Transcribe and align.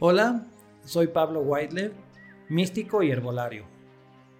Hola, 0.00 0.46
soy 0.84 1.08
Pablo 1.08 1.40
Weidler, 1.40 1.92
místico 2.48 3.02
y 3.02 3.10
herbolario. 3.10 3.64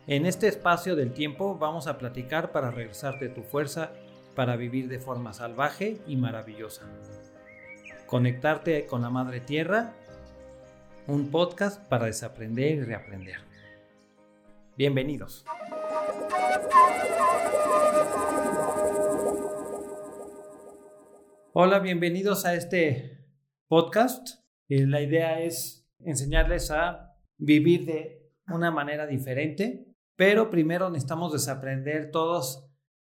En 0.07 0.25
este 0.25 0.47
espacio 0.47 0.95
del 0.95 1.13
tiempo 1.13 1.59
vamos 1.59 1.89
a 1.89 1.99
platicar 1.99 2.53
para 2.53 2.71
regresarte 2.71 3.29
tu 3.29 3.43
fuerza 3.43 3.91
para 4.37 4.55
vivir 4.55 4.87
de 4.87 5.01
forma 5.01 5.33
salvaje 5.33 6.01
y 6.07 6.15
maravillosa. 6.15 6.87
Conectarte 8.07 8.87
con 8.87 9.03
la 9.03 9.11
Madre 9.11 9.41
Tierra, 9.41 9.95
un 11.09 11.29
podcast 11.33 11.83
para 11.89 12.07
desaprender 12.07 12.77
y 12.77 12.83
reaprender. 12.83 13.41
Bienvenidos. 14.77 15.45
Hola, 21.53 21.81
bienvenidos 21.81 22.45
a 22.45 22.55
este 22.55 23.27
podcast 23.67 24.38
eh, 24.69 24.87
la 24.87 25.01
idea 25.01 25.41
es 25.41 25.89
enseñarles 26.01 26.71
a 26.71 27.15
vivir 27.37 27.87
de 27.87 28.33
una 28.49 28.71
manera 28.71 29.07
diferente, 29.07 29.87
pero 30.17 30.51
primero 30.51 30.91
necesitamos 30.91 31.33
desaprender 31.33 32.11
todos 32.11 32.69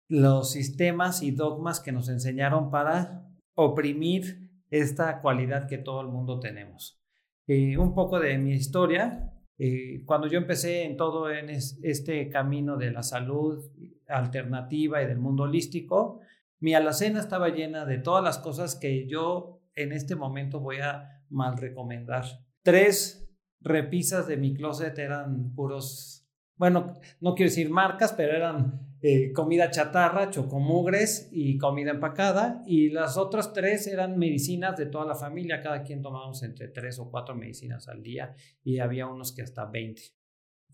los 0.09 0.53
sistemas 0.53 1.23
y 1.23 1.31
dogmas 1.31 1.81
que 1.81 1.93
nos 1.93 2.09
enseñaron 2.09 2.71
para 2.71 3.29
oprimir 3.55 4.51
esta 4.71 5.21
cualidad 5.21 5.67
que 5.67 5.79
todo 5.79 6.01
el 6.01 6.09
mundo 6.09 6.39
tenemos. 6.41 7.01
Eh, 7.47 7.79
un 7.79 7.95
poco 7.95 8.19
de 8.19 8.37
mi 8.39 8.53
historia. 8.53 9.33
Eh, 9.59 10.03
cuando 10.05 10.27
yo 10.27 10.39
empecé 10.39 10.85
en 10.85 10.97
todo 10.97 11.31
en 11.31 11.49
este 11.51 12.29
camino 12.29 12.77
de 12.77 12.91
la 12.91 13.03
salud 13.03 13.65
alternativa 14.09 15.03
y 15.03 15.07
del 15.07 15.19
mundo 15.19 15.45
holístico, 15.45 16.21
mi 16.59 16.75
alacena 16.75 17.21
estaba 17.21 17.49
llena 17.49 17.87
de 17.87 17.99
todas 17.99 18.23
las 18.23 18.39
cosas 18.39 18.75
que 18.75 19.07
yo 19.07 19.63
en 19.75 19.93
este 19.93 20.17
momento 20.17 20.61
voy 20.61 20.79
a 20.79 21.16
mal 21.31 21.57
recomendar. 21.57 22.25
Tres 22.63 23.29
repisas 23.61 24.27
de 24.27 24.37
mi 24.37 24.55
closet 24.55 24.99
eran 24.99 25.53
puros, 25.55 26.27
bueno, 26.57 26.95
no 27.21 27.35
quiero 27.35 27.51
decir 27.51 27.71
marcas, 27.71 28.13
pero 28.13 28.35
eran 28.35 28.87
eh, 29.03 29.33
comida 29.33 29.71
chatarra, 29.71 30.31
chocomugres 30.31 31.29
y 31.31 31.59
comida 31.59 31.91
empacada. 31.91 32.63
Y 32.67 32.91
las 32.91 33.17
otras 33.17 33.53
tres 33.53 33.87
eran 33.87 34.19
medicinas 34.19 34.77
de 34.77 34.87
toda 34.87 35.05
la 35.05 35.15
familia. 35.15 35.63
Cada 35.63 35.83
quien 35.83 36.03
tomábamos 36.03 36.43
entre 36.43 36.69
tres 36.69 36.99
o 36.99 37.11
cuatro 37.11 37.35
medicinas 37.35 37.89
al 37.89 38.03
día 38.03 38.35
y 38.65 38.79
había 38.79 39.07
unos 39.07 39.33
que 39.33 39.43
hasta 39.43 39.67
20. 39.67 40.03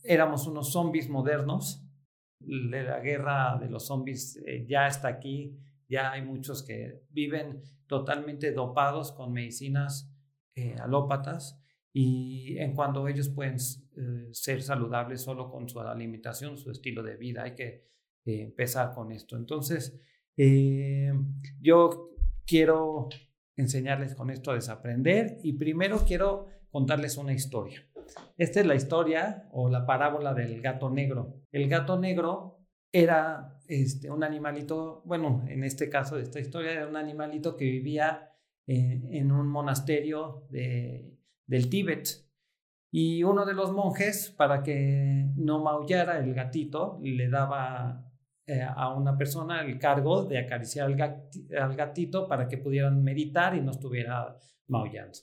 Éramos 0.04 0.46
unos 0.46 0.72
zombies 0.72 1.08
modernos. 1.08 1.84
La 2.40 3.00
guerra 3.00 3.58
de 3.60 3.68
los 3.68 3.86
zombies 3.86 4.36
eh, 4.46 4.66
ya 4.68 4.86
está 4.86 5.08
aquí. 5.08 5.58
Ya 5.88 6.12
hay 6.12 6.22
muchos 6.22 6.62
que 6.62 7.02
viven 7.10 7.62
totalmente 7.86 8.52
dopados 8.52 9.12
con 9.12 9.32
medicinas 9.32 10.11
eh, 10.54 10.76
alópatas 10.78 11.58
y 11.92 12.58
en 12.58 12.74
cuanto 12.74 13.06
ellos 13.08 13.28
pueden 13.28 13.56
eh, 13.56 14.28
ser 14.32 14.62
saludables 14.62 15.22
solo 15.22 15.50
con 15.50 15.68
su 15.68 15.80
alimentación, 15.80 16.56
su 16.56 16.70
estilo 16.70 17.02
de 17.02 17.16
vida. 17.16 17.42
Hay 17.42 17.54
que 17.54 17.86
eh, 18.24 18.42
empezar 18.42 18.94
con 18.94 19.12
esto. 19.12 19.36
Entonces, 19.36 20.00
yo 21.60 22.10
quiero 22.46 23.08
enseñarles 23.56 24.14
con 24.14 24.30
esto 24.30 24.50
a 24.50 24.54
desaprender 24.54 25.38
y 25.42 25.52
primero 25.52 26.04
quiero 26.06 26.46
contarles 26.70 27.18
una 27.18 27.34
historia. 27.34 27.86
Esta 28.38 28.60
es 28.60 28.66
la 28.66 28.74
historia 28.74 29.48
o 29.52 29.68
la 29.68 29.86
parábola 29.86 30.34
del 30.34 30.60
gato 30.62 30.90
negro. 30.90 31.42
El 31.50 31.68
gato 31.68 31.98
negro 31.98 32.62
era 32.90 33.58
este, 33.68 34.10
un 34.10 34.22
animalito, 34.22 35.02
bueno, 35.04 35.44
en 35.48 35.64
este 35.64 35.88
caso 35.88 36.16
de 36.16 36.22
esta 36.22 36.40
historia, 36.40 36.72
era 36.72 36.86
un 36.86 36.96
animalito 36.96 37.56
que 37.56 37.64
vivía 37.64 38.30
en 38.66 39.32
un 39.32 39.48
monasterio 39.48 40.46
del 40.50 41.68
Tíbet. 41.68 42.08
Y 42.90 43.24
uno 43.24 43.46
de 43.46 43.54
los 43.54 43.72
monjes, 43.72 44.34
para 44.36 44.62
que 44.62 45.26
no 45.36 45.62
maullara 45.62 46.18
el 46.18 46.34
gatito, 46.34 46.98
le 47.02 47.30
daba 47.30 48.12
eh, 48.44 48.60
a 48.60 48.92
una 48.92 49.16
persona 49.16 49.62
el 49.62 49.78
cargo 49.78 50.24
de 50.24 50.38
acariciar 50.38 50.86
al, 50.86 51.76
gatito 51.76 52.26
para 52.26 52.48
que 52.48 52.58
pudieran 52.58 53.02
meditar 53.02 53.54
y 53.54 53.60
no 53.60 53.70
estuviera 53.70 54.36
maullando. 54.66 55.16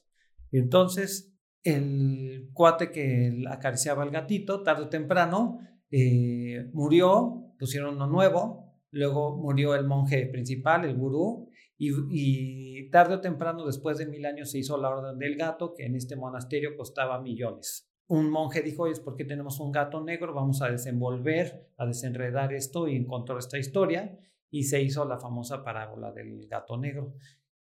Entonces, 0.51 1.35
el 1.61 2.49
cuate 2.53 2.91
que 2.91 3.43
acariciaba 3.47 4.03
al 4.03 4.09
gatito, 4.09 4.63
tarde 4.63 4.83
o 4.83 4.89
temprano, 4.89 5.59
eh, 5.91 6.69
murió, 6.73 7.53
pusieron 7.59 7.95
uno 7.95 8.07
nuevo, 8.07 8.73
luego 8.91 9.37
murió 9.37 9.75
el 9.75 9.85
monje 9.85 10.25
principal, 10.27 10.85
el 10.85 10.95
gurú, 10.95 11.51
y, 11.79 12.89
tarde 12.89 13.15
o 13.15 13.21
temprano, 13.21 13.65
después 13.65 13.97
de 13.97 14.05
mil 14.05 14.25
años, 14.25 14.51
se 14.51 14.59
hizo 14.59 14.77
la 14.77 14.89
Orden 14.89 15.17
del 15.17 15.37
Gato, 15.37 15.73
que 15.73 15.85
en 15.85 15.95
este 15.95 16.17
monasterio 16.17 16.75
costaba 16.75 17.21
millones. 17.21 17.89
Un 18.07 18.29
monje 18.29 18.61
dijo, 18.61 18.83
oye, 18.83 18.99
¿por 19.01 19.15
qué 19.15 19.23
tenemos 19.23 19.59
un 19.59 19.71
gato 19.71 20.03
negro? 20.03 20.33
Vamos 20.33 20.61
a 20.61 20.69
desenvolver, 20.69 21.69
a 21.77 21.85
desenredar 21.85 22.53
esto 22.53 22.87
y 22.87 22.95
encontró 22.95 23.37
esta 23.37 23.57
historia 23.57 24.19
y 24.49 24.63
se 24.63 24.81
hizo 24.81 25.05
la 25.05 25.19
famosa 25.19 25.63
parábola 25.63 26.11
del 26.11 26.47
gato 26.47 26.77
negro. 26.77 27.13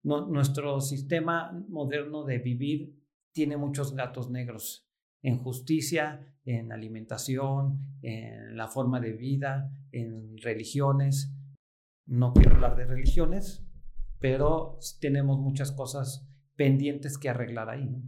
nuestro 0.02 0.80
sistema 0.80 1.52
moderno 1.68 2.24
de 2.24 2.38
vivir 2.38 2.98
tiene 3.30 3.56
muchos 3.56 3.94
gatos 3.94 4.30
negros 4.30 4.88
en 5.22 5.38
justicia, 5.38 6.34
en 6.44 6.72
alimentación, 6.72 7.98
en 8.02 8.56
la 8.56 8.66
forma 8.66 9.00
de 9.00 9.12
vida, 9.12 9.70
en 9.92 10.36
religiones. 10.38 11.32
No 12.06 12.32
quiero 12.32 12.56
hablar 12.56 12.74
de 12.74 12.86
religiones, 12.86 13.64
pero 14.22 14.78
tenemos 15.00 15.38
muchas 15.38 15.72
cosas 15.72 16.26
pendientes 16.56 17.18
que 17.18 17.28
arreglar 17.28 17.68
ahí. 17.68 18.00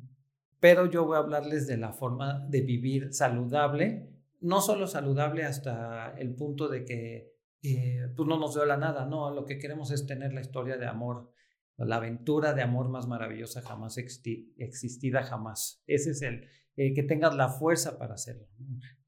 Pero 0.60 0.86
yo 0.86 1.04
voy 1.04 1.16
a 1.16 1.18
hablarles 1.18 1.66
de 1.66 1.76
la 1.76 1.92
forma 1.92 2.46
de 2.48 2.62
vivir 2.62 3.12
saludable, 3.12 4.08
no 4.40 4.60
solo 4.60 4.86
saludable 4.86 5.44
hasta 5.44 6.14
el 6.16 6.34
punto 6.34 6.68
de 6.68 6.84
que 6.84 7.34
eh, 7.62 8.06
pues 8.16 8.28
no 8.28 8.38
nos 8.38 8.54
duela 8.54 8.76
nada, 8.76 9.04
no, 9.06 9.34
lo 9.34 9.44
que 9.44 9.58
queremos 9.58 9.90
es 9.90 10.06
tener 10.06 10.32
la 10.32 10.40
historia 10.40 10.76
de 10.76 10.86
amor, 10.86 11.32
la 11.76 11.96
aventura 11.96 12.52
de 12.52 12.62
amor 12.62 12.88
más 12.88 13.08
maravillosa 13.08 13.60
jamás 13.62 13.98
existida 13.98 15.24
jamás. 15.24 15.82
Ese 15.88 16.12
es 16.12 16.22
el, 16.22 16.46
eh, 16.76 16.94
que 16.94 17.02
tengas 17.02 17.34
la 17.34 17.48
fuerza 17.48 17.98
para 17.98 18.14
hacerlo, 18.14 18.46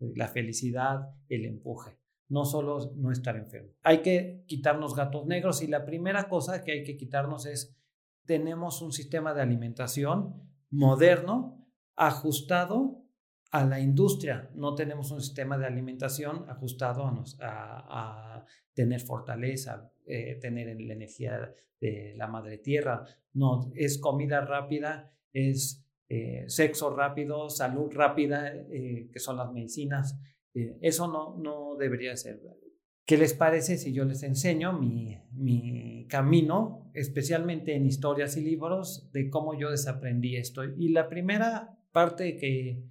la 0.00 0.27
felicidad, 0.27 1.15
el 1.28 1.45
empuje 1.45 1.99
no 2.29 2.45
solo 2.45 2.93
no 2.97 3.13
estar 3.13 3.37
enfermo. 3.37 3.71
Hay 3.83 4.03
que 4.03 4.45
quitarnos 4.47 4.95
gatos 4.95 5.27
negros 5.27 5.63
y 5.63 5.67
la 5.67 5.85
primera 5.85 6.29
cosa 6.29 6.65
que 6.65 6.73
hay 6.73 6.85
que 6.85 6.97
quitarnos 6.97 7.47
es, 7.47 7.77
tenemos 8.25 8.83
un 8.83 8.93
sistema 8.93 9.35
de 9.35 9.43
alimentación 9.43 10.35
moderno, 10.71 11.67
ajustado 11.95 13.05
a 13.51 13.65
la 13.65 13.81
industria. 13.81 14.51
No 14.55 14.75
tenemos 14.75 15.11
un 15.11 15.21
sistema 15.21 15.57
de 15.57 15.67
alimentación 15.67 16.45
ajustado 16.49 17.05
a, 17.05 17.23
a, 17.41 18.45
tener 18.75 19.01
fortaleza, 19.01 19.91
eh, 20.05 20.37
tener 20.41 20.79
la 20.81 20.93
energía 20.93 21.55
de 21.81 22.15
la 22.17 22.27
madre 22.27 22.59
tierra. 22.59 23.07
No, 23.33 23.71
es 23.75 23.99
comida 23.99 24.43
rápida, 24.43 25.11
es 25.33 25.87
eh, 26.09 26.45
sexo 26.47 26.95
rápido, 26.95 27.51
salud 27.51 27.91
rápida, 27.93 28.55
eh, 28.55 29.09
que 29.13 29.19
son 29.19 29.39
las 29.39 29.53
medicinas. 29.53 30.19
Eh, 30.56 30.78
eso 30.81 31.06
no, 31.06 31.37
no 31.37 31.77
debería 31.77 32.17
ser. 32.17 32.41
¿Qué 33.05 33.19
les 33.19 33.34
parece 33.34 33.77
si 33.77 33.93
yo 33.93 34.05
les 34.05 34.22
enseño 34.22 34.72
mi, 34.72 35.17
mi 35.33 36.06
camino, 36.09 36.91
especialmente 36.94 37.77
en 37.77 37.87
historias 37.87 38.37
y 38.37 38.41
libros, 38.41 39.11
de 39.12 39.28
cómo 39.28 39.56
yo 39.56 39.71
desaprendí 39.71 40.37
esto? 40.37 40.65
Y 40.65 40.89
la 40.89 41.09
primera 41.09 41.78
parte 41.93 42.37
que 42.37 42.83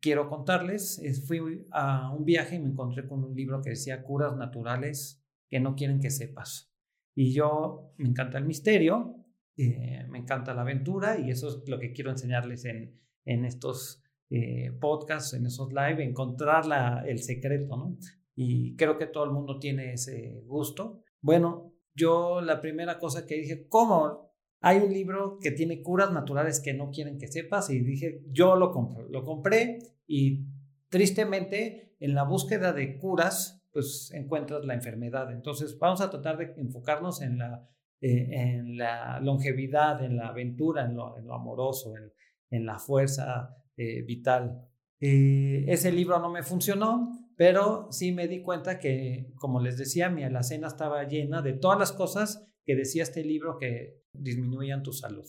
quiero 0.00 0.28
contarles 0.28 0.98
es 0.98 1.26
fui 1.26 1.66
a 1.70 2.10
un 2.10 2.24
viaje 2.24 2.56
y 2.56 2.58
me 2.58 2.70
encontré 2.70 3.06
con 3.06 3.22
un 3.22 3.36
libro 3.36 3.60
que 3.60 3.70
decía 3.70 4.02
curas 4.02 4.34
naturales 4.36 5.22
que 5.48 5.60
no 5.60 5.76
quieren 5.76 6.00
que 6.00 6.10
sepas. 6.10 6.72
Y 7.14 7.32
yo 7.32 7.92
me 7.98 8.08
encanta 8.08 8.38
el 8.38 8.46
misterio, 8.46 9.26
eh, 9.58 10.06
me 10.08 10.18
encanta 10.18 10.54
la 10.54 10.62
aventura 10.62 11.18
y 11.18 11.30
eso 11.30 11.48
es 11.48 11.68
lo 11.68 11.78
que 11.78 11.92
quiero 11.92 12.10
enseñarles 12.10 12.64
en, 12.64 12.98
en 13.26 13.44
estos 13.44 13.99
eh, 14.30 14.70
podcasts, 14.80 15.34
en 15.34 15.46
esos 15.46 15.72
live, 15.72 16.04
encontrar 16.04 16.64
la, 16.64 17.04
el 17.06 17.18
secreto, 17.18 17.76
¿no? 17.76 17.96
Y 18.36 18.76
creo 18.76 18.96
que 18.96 19.06
todo 19.06 19.24
el 19.24 19.32
mundo 19.32 19.58
tiene 19.58 19.92
ese 19.92 20.42
gusto. 20.46 21.02
Bueno, 21.20 21.74
yo 21.94 22.40
la 22.40 22.60
primera 22.60 22.98
cosa 22.98 23.26
que 23.26 23.34
dije, 23.34 23.66
¿cómo? 23.68 24.30
Hay 24.60 24.78
un 24.78 24.92
libro 24.92 25.38
que 25.40 25.50
tiene 25.50 25.82
curas 25.82 26.12
naturales 26.12 26.60
que 26.60 26.74
no 26.74 26.90
quieren 26.90 27.18
que 27.18 27.26
sepas 27.26 27.70
y 27.70 27.80
dije, 27.80 28.22
yo 28.30 28.56
lo 28.56 28.70
compré, 28.70 29.04
lo 29.08 29.24
compré 29.24 29.78
y 30.06 30.46
tristemente 30.88 31.96
en 31.98 32.14
la 32.14 32.24
búsqueda 32.24 32.72
de 32.72 32.98
curas, 32.98 33.66
pues 33.72 34.12
encuentras 34.14 34.64
la 34.64 34.74
enfermedad. 34.74 35.32
Entonces 35.32 35.78
vamos 35.78 36.00
a 36.00 36.10
tratar 36.10 36.38
de 36.38 36.54
enfocarnos 36.56 37.20
en 37.22 37.38
la, 37.38 37.68
eh, 38.00 38.28
en 38.30 38.76
la 38.76 39.18
longevidad, 39.20 40.04
en 40.04 40.16
la 40.16 40.28
aventura, 40.28 40.84
en 40.84 40.94
lo, 40.94 41.18
en 41.18 41.26
lo 41.26 41.34
amoroso, 41.34 41.96
en, 41.96 42.12
en 42.50 42.66
la 42.66 42.78
fuerza 42.78 43.56
eh, 43.76 44.02
vital. 44.02 44.66
ese 45.00 45.92
libro 45.92 46.18
no 46.18 46.30
me 46.30 46.42
funcionó, 46.42 47.10
pero 47.36 47.88
sí 47.90 48.12
me 48.12 48.28
di 48.28 48.42
cuenta 48.42 48.78
que, 48.78 49.32
como 49.36 49.60
les 49.60 49.78
decía, 49.78 50.10
mi 50.10 50.24
alacena 50.24 50.68
estaba 50.68 51.04
llena 51.04 51.40
de 51.40 51.54
todas 51.54 51.78
las 51.78 51.92
cosas 51.92 52.46
que 52.66 52.76
decía 52.76 53.02
este 53.02 53.24
libro 53.24 53.56
que 53.58 54.04
disminuían 54.12 54.82
tu 54.82 54.92
salud. 54.92 55.24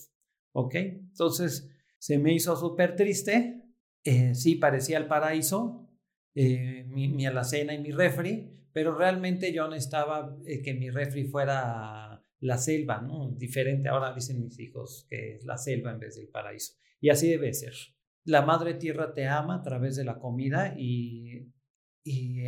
¿Ok? 0.52 0.74
Entonces, 0.74 1.68
Se 1.98 2.18
me 2.18 2.34
hizo 2.34 2.56
súper 2.56 2.96
triste. 2.96 3.62
Eh, 4.04 4.34
sí, 4.34 4.56
parecía 4.56 4.98
el 4.98 5.06
paraíso, 5.06 5.88
eh, 6.34 6.84
mi, 6.88 7.06
mi, 7.08 7.26
alacena 7.26 7.74
y 7.74 7.78
mi 7.80 7.92
refri, 7.92 8.50
pero 8.72 8.96
realmente 8.96 9.52
yo 9.52 9.68
necesitaba 9.68 10.36
eh, 10.44 10.60
que 10.62 10.74
mi 10.74 10.90
refri 10.90 11.24
fuera 11.24 12.20
la 12.40 12.58
selva, 12.58 13.00
¿no? 13.00 13.30
Diferente, 13.30 13.88
ahora 13.88 14.12
dicen 14.12 14.42
mis 14.42 14.58
hijos 14.58 15.06
que 15.08 15.36
es 15.36 15.44
la 15.44 15.56
selva 15.56 15.92
en 15.92 16.00
vez 16.00 16.16
del 16.16 16.28
paraíso. 16.28 16.74
Y 17.00 17.10
así 17.10 17.30
debe 17.30 17.54
ser. 17.54 17.74
La 18.24 18.42
madre 18.42 18.74
tierra 18.74 19.12
te 19.12 19.26
ama 19.26 19.56
a 19.56 19.62
través 19.62 19.96
de 19.96 20.04
la 20.04 20.18
comida 20.18 20.74
y, 20.76 21.52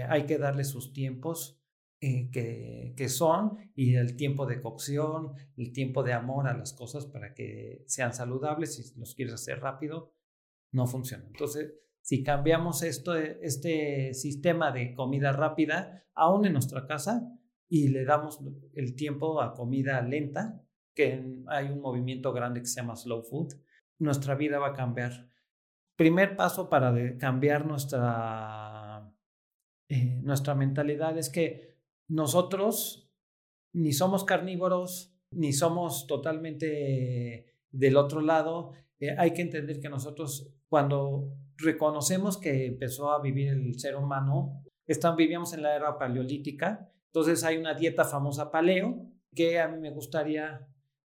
hay 0.09 0.27
que 0.27 0.37
darle 0.37 0.65
sus 0.65 0.93
tiempos 0.93 1.61
eh, 2.01 2.29
que, 2.33 2.93
que, 2.97 3.09
son 3.09 3.57
y 3.77 3.95
el 3.95 4.17
tiempo 4.17 4.47
de 4.47 4.61
cocción, 4.61 5.35
el 5.57 5.73
tiempo 5.73 6.03
de 6.03 6.13
amor 6.13 6.49
a 6.49 6.57
las 6.57 6.73
cosas 6.73 7.07
para 7.07 7.35
que 7.35 7.85
sean 7.87 8.13
saludables. 8.13 8.75
Si 8.75 8.99
los 8.99 9.15
quieres 9.15 9.35
hacer 9.35 9.61
rápido, 9.61 10.13
no 10.73 10.89
funciona. 10.89 11.25
Entonces, 11.25 11.73
si 12.05 12.23
cambiamos 12.23 12.83
esto, 12.83 13.17
este 13.17 14.13
sistema 14.13 14.73
de 14.73 14.93
comida 14.93 15.33
rápida, 15.33 16.05
aún 16.15 16.45
en 16.45 16.53
nuestra 16.53 16.87
casa, 16.87 17.23
y 17.67 17.89
le 17.89 18.05
damos 18.05 18.41
el 18.75 18.95
tiempo 18.95 19.41
a 19.41 19.55
comida 19.55 20.03
lenta, 20.03 20.63
que 20.95 21.43
hay 21.47 21.71
un 21.71 21.81
movimiento 21.81 22.33
grande 22.33 22.61
que 22.61 22.67
se 22.67 22.81
llama 22.81 22.95
slow 22.95 23.23
food, 23.23 23.55
nuestra 23.99 24.35
vida 24.35 24.59
va 24.59 24.69
a 24.69 24.75
cambiar. 24.75 25.31
Primer 25.97 26.37
paso 26.37 26.69
para 26.69 27.17
cambiar 27.19 27.67
nuestra, 27.67 29.13
eh, 29.89 30.21
nuestra 30.23 30.55
mentalidad 30.55 31.17
es 31.19 31.31
que 31.31 31.77
nosotros 32.09 33.11
ni 33.73 33.93
somos 33.93 34.25
carnívoros, 34.25 35.15
ni 35.31 35.53
somos 35.53 36.07
totalmente 36.07 37.47
del 37.71 37.97
otro 37.97 38.21
lado. 38.21 38.73
Eh, 38.99 39.15
hay 39.17 39.33
que 39.33 39.43
entender 39.43 39.81
que 39.81 39.89
nosotros 39.89 40.55
cuando 40.69 41.33
reconocemos 41.57 42.39
que 42.39 42.67
empezó 42.67 43.13
a 43.13 43.23
vivir 43.23 43.49
el 43.49 43.79
ser 43.79 43.97
humano, 43.97 44.65
están, 44.87 45.17
vivíamos 45.17 45.53
en 45.55 45.63
la 45.63 45.77
era 45.77 45.99
paleolítica, 45.99 46.91
entonces 47.07 47.45
hay 47.45 47.57
una 47.57 47.75
dieta 47.75 48.05
famosa 48.05 48.51
paleo 48.51 49.07
que 49.35 49.61
a 49.61 49.69
mí 49.69 49.79
me 49.79 49.91
gustaría 49.91 50.67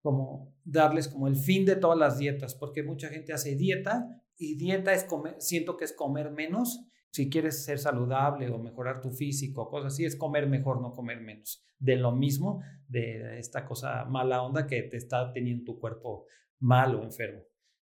como 0.01 0.53
darles 0.63 1.07
como 1.07 1.27
el 1.27 1.35
fin 1.35 1.65
de 1.65 1.75
todas 1.75 1.97
las 1.97 2.17
dietas, 2.17 2.55
porque 2.55 2.83
mucha 2.83 3.09
gente 3.09 3.33
hace 3.33 3.55
dieta 3.55 4.21
y 4.37 4.55
dieta 4.55 4.93
es 4.93 5.03
comer, 5.03 5.35
siento 5.39 5.77
que 5.77 5.85
es 5.85 5.93
comer 5.93 6.31
menos. 6.31 6.85
Si 7.09 7.29
quieres 7.29 7.63
ser 7.63 7.79
saludable 7.79 8.49
o 8.49 8.59
mejorar 8.59 9.01
tu 9.01 9.11
físico, 9.11 9.69
cosas 9.69 9.93
así, 9.93 10.05
es 10.05 10.15
comer 10.15 10.47
mejor, 10.47 10.81
no 10.81 10.91
comer 10.91 11.21
menos. 11.21 11.65
De 11.79 11.95
lo 11.95 12.11
mismo, 12.11 12.61
de 12.87 13.39
esta 13.39 13.65
cosa 13.65 14.05
mala 14.05 14.43
onda 14.43 14.67
que 14.67 14.83
te 14.83 14.97
está 14.97 15.31
teniendo 15.31 15.63
tu 15.63 15.79
cuerpo 15.79 16.25
mal 16.59 16.95
o 16.95 17.03
enfermo. 17.03 17.41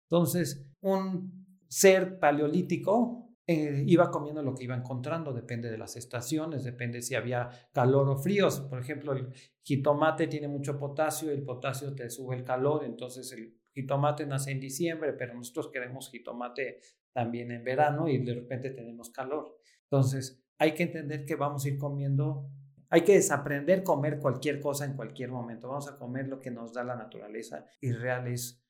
Entonces, 0.10 0.68
un 0.82 1.48
ser 1.68 2.20
paleolítico 2.20 3.24
eh, 3.46 3.84
iba 3.88 4.10
comiendo 4.10 4.42
lo 4.42 4.56
que 4.56 4.64
iba 4.64 4.76
encontrando, 4.76 5.34
depende 5.34 5.70
de 5.70 5.78
las 5.78 5.98
estaciones, 5.98 6.64
depende 6.64 7.02
si 7.02 7.16
había 7.16 7.50
calor 7.74 8.10
o 8.10 8.18
fríos. 8.18 8.62
Por 8.62 8.80
ejemplo, 8.80 9.14
el 9.14 9.34
jitomate 9.64 10.28
tiene 10.28 10.48
mucho 10.48 10.78
potasio 10.78 11.32
el 11.32 11.44
potasio 11.44 11.94
te 11.94 12.10
sube 12.10 12.36
el 12.36 12.44
calor, 12.44 12.84
entonces 12.86 13.32
el 13.34 13.58
jitomate 13.74 14.26
nace 14.26 14.52
en 14.52 14.60
diciembre, 14.60 15.14
pero 15.14 15.34
nosotros 15.34 15.70
queremos 15.72 16.10
jitomate 16.10 16.80
también 17.12 17.52
en 17.52 17.64
verano 17.64 18.08
y 18.08 18.24
de 18.24 18.34
repente 18.34 18.72
tenemos 18.72 19.10
calor. 19.12 19.58
Entonces, 19.84 20.44
hay 20.58 20.74
que 20.74 20.84
entender 20.84 21.26
que 21.26 21.36
vamos 21.36 21.66
a 21.66 21.70
ir 21.70 21.78
comiendo, 21.78 22.50
hay 22.90 23.02
que 23.02 23.14
desaprender 23.14 23.84
comer 23.84 24.20
cualquier 24.20 24.60
cosa 24.60 24.86
en 24.86 24.96
cualquier 24.96 25.32
momento. 25.32 25.68
Vamos 25.68 25.88
a 25.88 25.98
comer 25.98 26.28
lo 26.28 26.40
que 26.40 26.52
nos 26.52 26.74
da 26.74 26.84
la 26.84 26.96
naturaleza 26.96 27.66
y 27.82 27.92
real 27.92 28.28
es, 28.28 28.64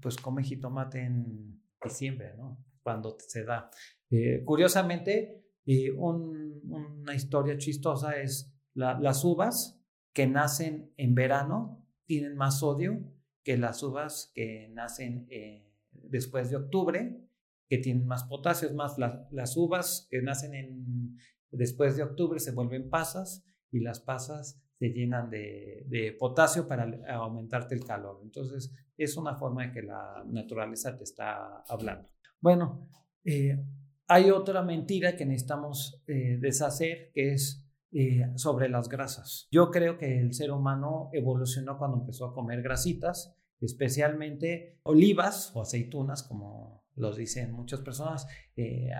pues 0.00 0.16
come 0.16 0.42
jitomate 0.42 1.00
en 1.00 1.62
diciembre, 1.82 2.34
¿no? 2.36 2.64
Cuando 2.82 3.16
se 3.18 3.44
da. 3.44 3.70
Eh, 4.10 4.42
curiosamente, 4.44 5.44
eh, 5.66 5.92
una 5.92 7.14
historia 7.14 7.58
chistosa 7.58 8.16
es 8.20 8.54
las 8.74 9.24
uvas 9.24 9.80
que 10.12 10.26
nacen 10.26 10.92
en 10.96 11.14
verano 11.14 11.84
tienen 12.06 12.36
más 12.36 12.60
sodio 12.60 13.17
que 13.42 13.56
las 13.56 13.82
uvas 13.82 14.30
que 14.34 14.68
nacen 14.72 15.26
eh, 15.30 15.72
después 15.92 16.50
de 16.50 16.56
octubre, 16.56 17.20
que 17.68 17.78
tienen 17.78 18.06
más 18.06 18.24
potasio. 18.24 18.68
Es 18.68 18.74
más, 18.74 18.96
las 19.30 19.56
uvas 19.56 20.06
que 20.10 20.22
nacen 20.22 20.54
en, 20.54 21.16
después 21.50 21.96
de 21.96 22.02
octubre 22.02 22.40
se 22.40 22.52
vuelven 22.52 22.90
pasas 22.90 23.44
y 23.70 23.80
las 23.80 24.00
pasas 24.00 24.62
se 24.78 24.90
llenan 24.90 25.28
de, 25.28 25.84
de, 25.88 26.12
potasio 26.12 26.68
para 26.68 26.88
aumentarte 27.08 27.74
el 27.74 27.84
calor. 27.84 28.20
Entonces, 28.22 28.72
es 28.96 29.16
una 29.16 29.34
forma 29.34 29.66
de 29.66 29.72
que 29.72 29.82
la 29.82 30.24
naturaleza 30.26 30.96
te 30.96 31.04
está 31.04 31.62
hablando. 31.68 32.08
Bueno, 32.40 32.88
eh, 33.24 33.58
hay 34.06 34.30
otra 34.30 34.62
mentira 34.62 35.16
que 35.16 35.26
necesitamos 35.26 36.02
eh, 36.06 36.38
deshacer, 36.40 37.10
que 37.12 37.32
es 37.32 37.67
eh, 37.92 38.30
sobre 38.36 38.68
las 38.68 38.88
grasas. 38.88 39.48
Yo 39.50 39.70
creo 39.70 39.98
que 39.98 40.20
el 40.20 40.34
ser 40.34 40.50
humano 40.50 41.10
evolucionó 41.12 41.78
cuando 41.78 41.98
empezó 41.98 42.26
a 42.26 42.34
comer 42.34 42.62
grasitas, 42.62 43.34
especialmente 43.60 44.78
olivas 44.82 45.52
o 45.54 45.62
aceitunas, 45.62 46.22
como 46.22 46.84
los 46.94 47.16
dicen 47.16 47.52
muchas 47.52 47.80
personas, 47.80 48.26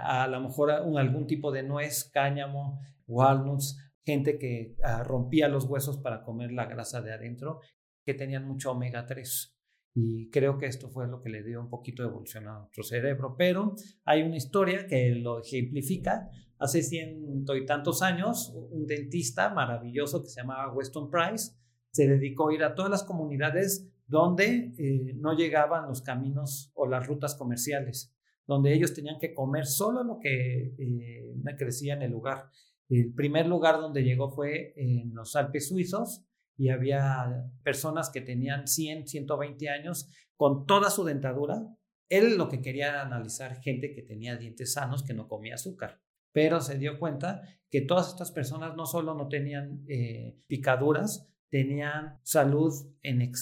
a 0.02 0.26
lo 0.28 0.40
mejor 0.40 0.70
algún 0.70 1.26
tipo 1.26 1.50
de 1.50 1.64
nuez, 1.64 2.10
cáñamo, 2.12 2.80
walnuts, 3.08 3.76
gente 4.08 4.38
que 4.38 4.76
ah, 4.82 5.02
rompía 5.02 5.48
los 5.48 5.64
huesos 5.64 5.98
para 5.98 6.22
comer 6.22 6.52
la 6.52 6.64
grasa 6.64 7.02
de 7.02 7.12
adentro, 7.12 7.60
que 8.06 8.14
tenían 8.14 8.48
mucho 8.48 8.72
omega 8.72 9.04
3. 9.04 9.57
Y 10.00 10.30
creo 10.30 10.58
que 10.58 10.66
esto 10.66 10.88
fue 10.88 11.08
lo 11.08 11.20
que 11.20 11.28
le 11.28 11.42
dio 11.42 11.60
un 11.60 11.68
poquito 11.68 12.04
de 12.04 12.08
evolución 12.08 12.46
a 12.46 12.60
nuestro 12.60 12.84
cerebro. 12.84 13.34
Pero 13.36 13.74
hay 14.04 14.22
una 14.22 14.36
historia 14.36 14.86
que 14.86 15.10
lo 15.16 15.40
ejemplifica. 15.40 16.30
Hace 16.60 16.84
ciento 16.84 17.56
y 17.56 17.66
tantos 17.66 18.00
años, 18.02 18.52
un 18.70 18.86
dentista 18.86 19.52
maravilloso 19.52 20.22
que 20.22 20.28
se 20.28 20.40
llamaba 20.40 20.72
Weston 20.72 21.10
Price 21.10 21.52
se 21.90 22.06
dedicó 22.06 22.48
a 22.48 22.54
ir 22.54 22.62
a 22.62 22.76
todas 22.76 22.92
las 22.92 23.02
comunidades 23.02 23.90
donde 24.06 24.72
eh, 24.78 25.14
no 25.16 25.36
llegaban 25.36 25.88
los 25.88 26.02
caminos 26.02 26.70
o 26.74 26.86
las 26.86 27.04
rutas 27.08 27.34
comerciales, 27.34 28.14
donde 28.46 28.74
ellos 28.74 28.94
tenían 28.94 29.18
que 29.18 29.34
comer 29.34 29.66
solo 29.66 30.04
lo 30.04 30.20
que 30.20 30.74
eh, 30.78 31.56
crecía 31.56 31.94
en 31.94 32.02
el 32.02 32.12
lugar. 32.12 32.50
El 32.88 33.12
primer 33.14 33.46
lugar 33.46 33.80
donde 33.80 34.04
llegó 34.04 34.30
fue 34.30 34.74
en 34.76 35.12
los 35.12 35.34
Alpes 35.34 35.68
suizos, 35.68 36.24
y 36.58 36.70
había 36.70 37.50
personas 37.62 38.10
que 38.10 38.20
tenían 38.20 38.66
100, 38.66 39.06
120 39.06 39.70
años 39.70 40.10
con 40.36 40.66
toda 40.66 40.90
su 40.90 41.04
dentadura. 41.04 41.62
Él 42.08 42.36
lo 42.36 42.48
que 42.48 42.60
quería 42.60 42.88
era 42.88 43.02
analizar 43.02 43.62
gente 43.62 43.94
que 43.94 44.02
tenía 44.02 44.36
dientes 44.36 44.72
sanos, 44.72 45.04
que 45.04 45.14
no 45.14 45.28
comía 45.28 45.54
azúcar, 45.54 46.02
pero 46.32 46.60
se 46.60 46.76
dio 46.76 46.98
cuenta 46.98 47.42
que 47.70 47.80
todas 47.80 48.08
estas 48.08 48.32
personas 48.32 48.74
no 48.74 48.86
solo 48.86 49.14
no 49.14 49.28
tenían 49.28 49.84
eh, 49.88 50.36
picaduras, 50.48 51.32
tenían 51.48 52.18
salud 52.24 52.74
en, 53.02 53.32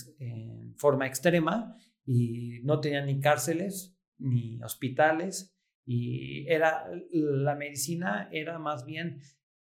forma 0.76 1.06
extrema 1.06 1.74
y 2.04 2.60
no 2.64 2.80
tenían 2.80 3.06
ni 3.06 3.18
cárceles 3.18 3.96
ni 4.18 4.62
hospitales 4.62 5.56
y 5.86 6.46
era 6.48 6.90
la 7.10 7.54
medicina 7.54 8.28
era 8.30 8.58
más 8.58 8.84
bien 8.84 9.20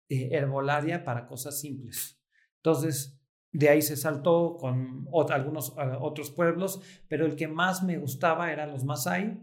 eh, 0.08 0.28
herbolaria 0.32 1.02
para 1.02 1.26
cosas 1.26 1.58
simples. 1.58 2.20
Entonces, 2.56 3.19
de 3.52 3.68
ahí 3.68 3.82
se 3.82 3.96
saltó 3.96 4.56
con 4.56 5.08
algunos 5.30 5.74
otros 6.00 6.30
pueblos, 6.30 6.80
pero 7.08 7.26
el 7.26 7.36
que 7.36 7.48
más 7.48 7.82
me 7.82 7.98
gustaba 7.98 8.52
eran 8.52 8.70
los 8.70 8.84
Masai, 8.84 9.40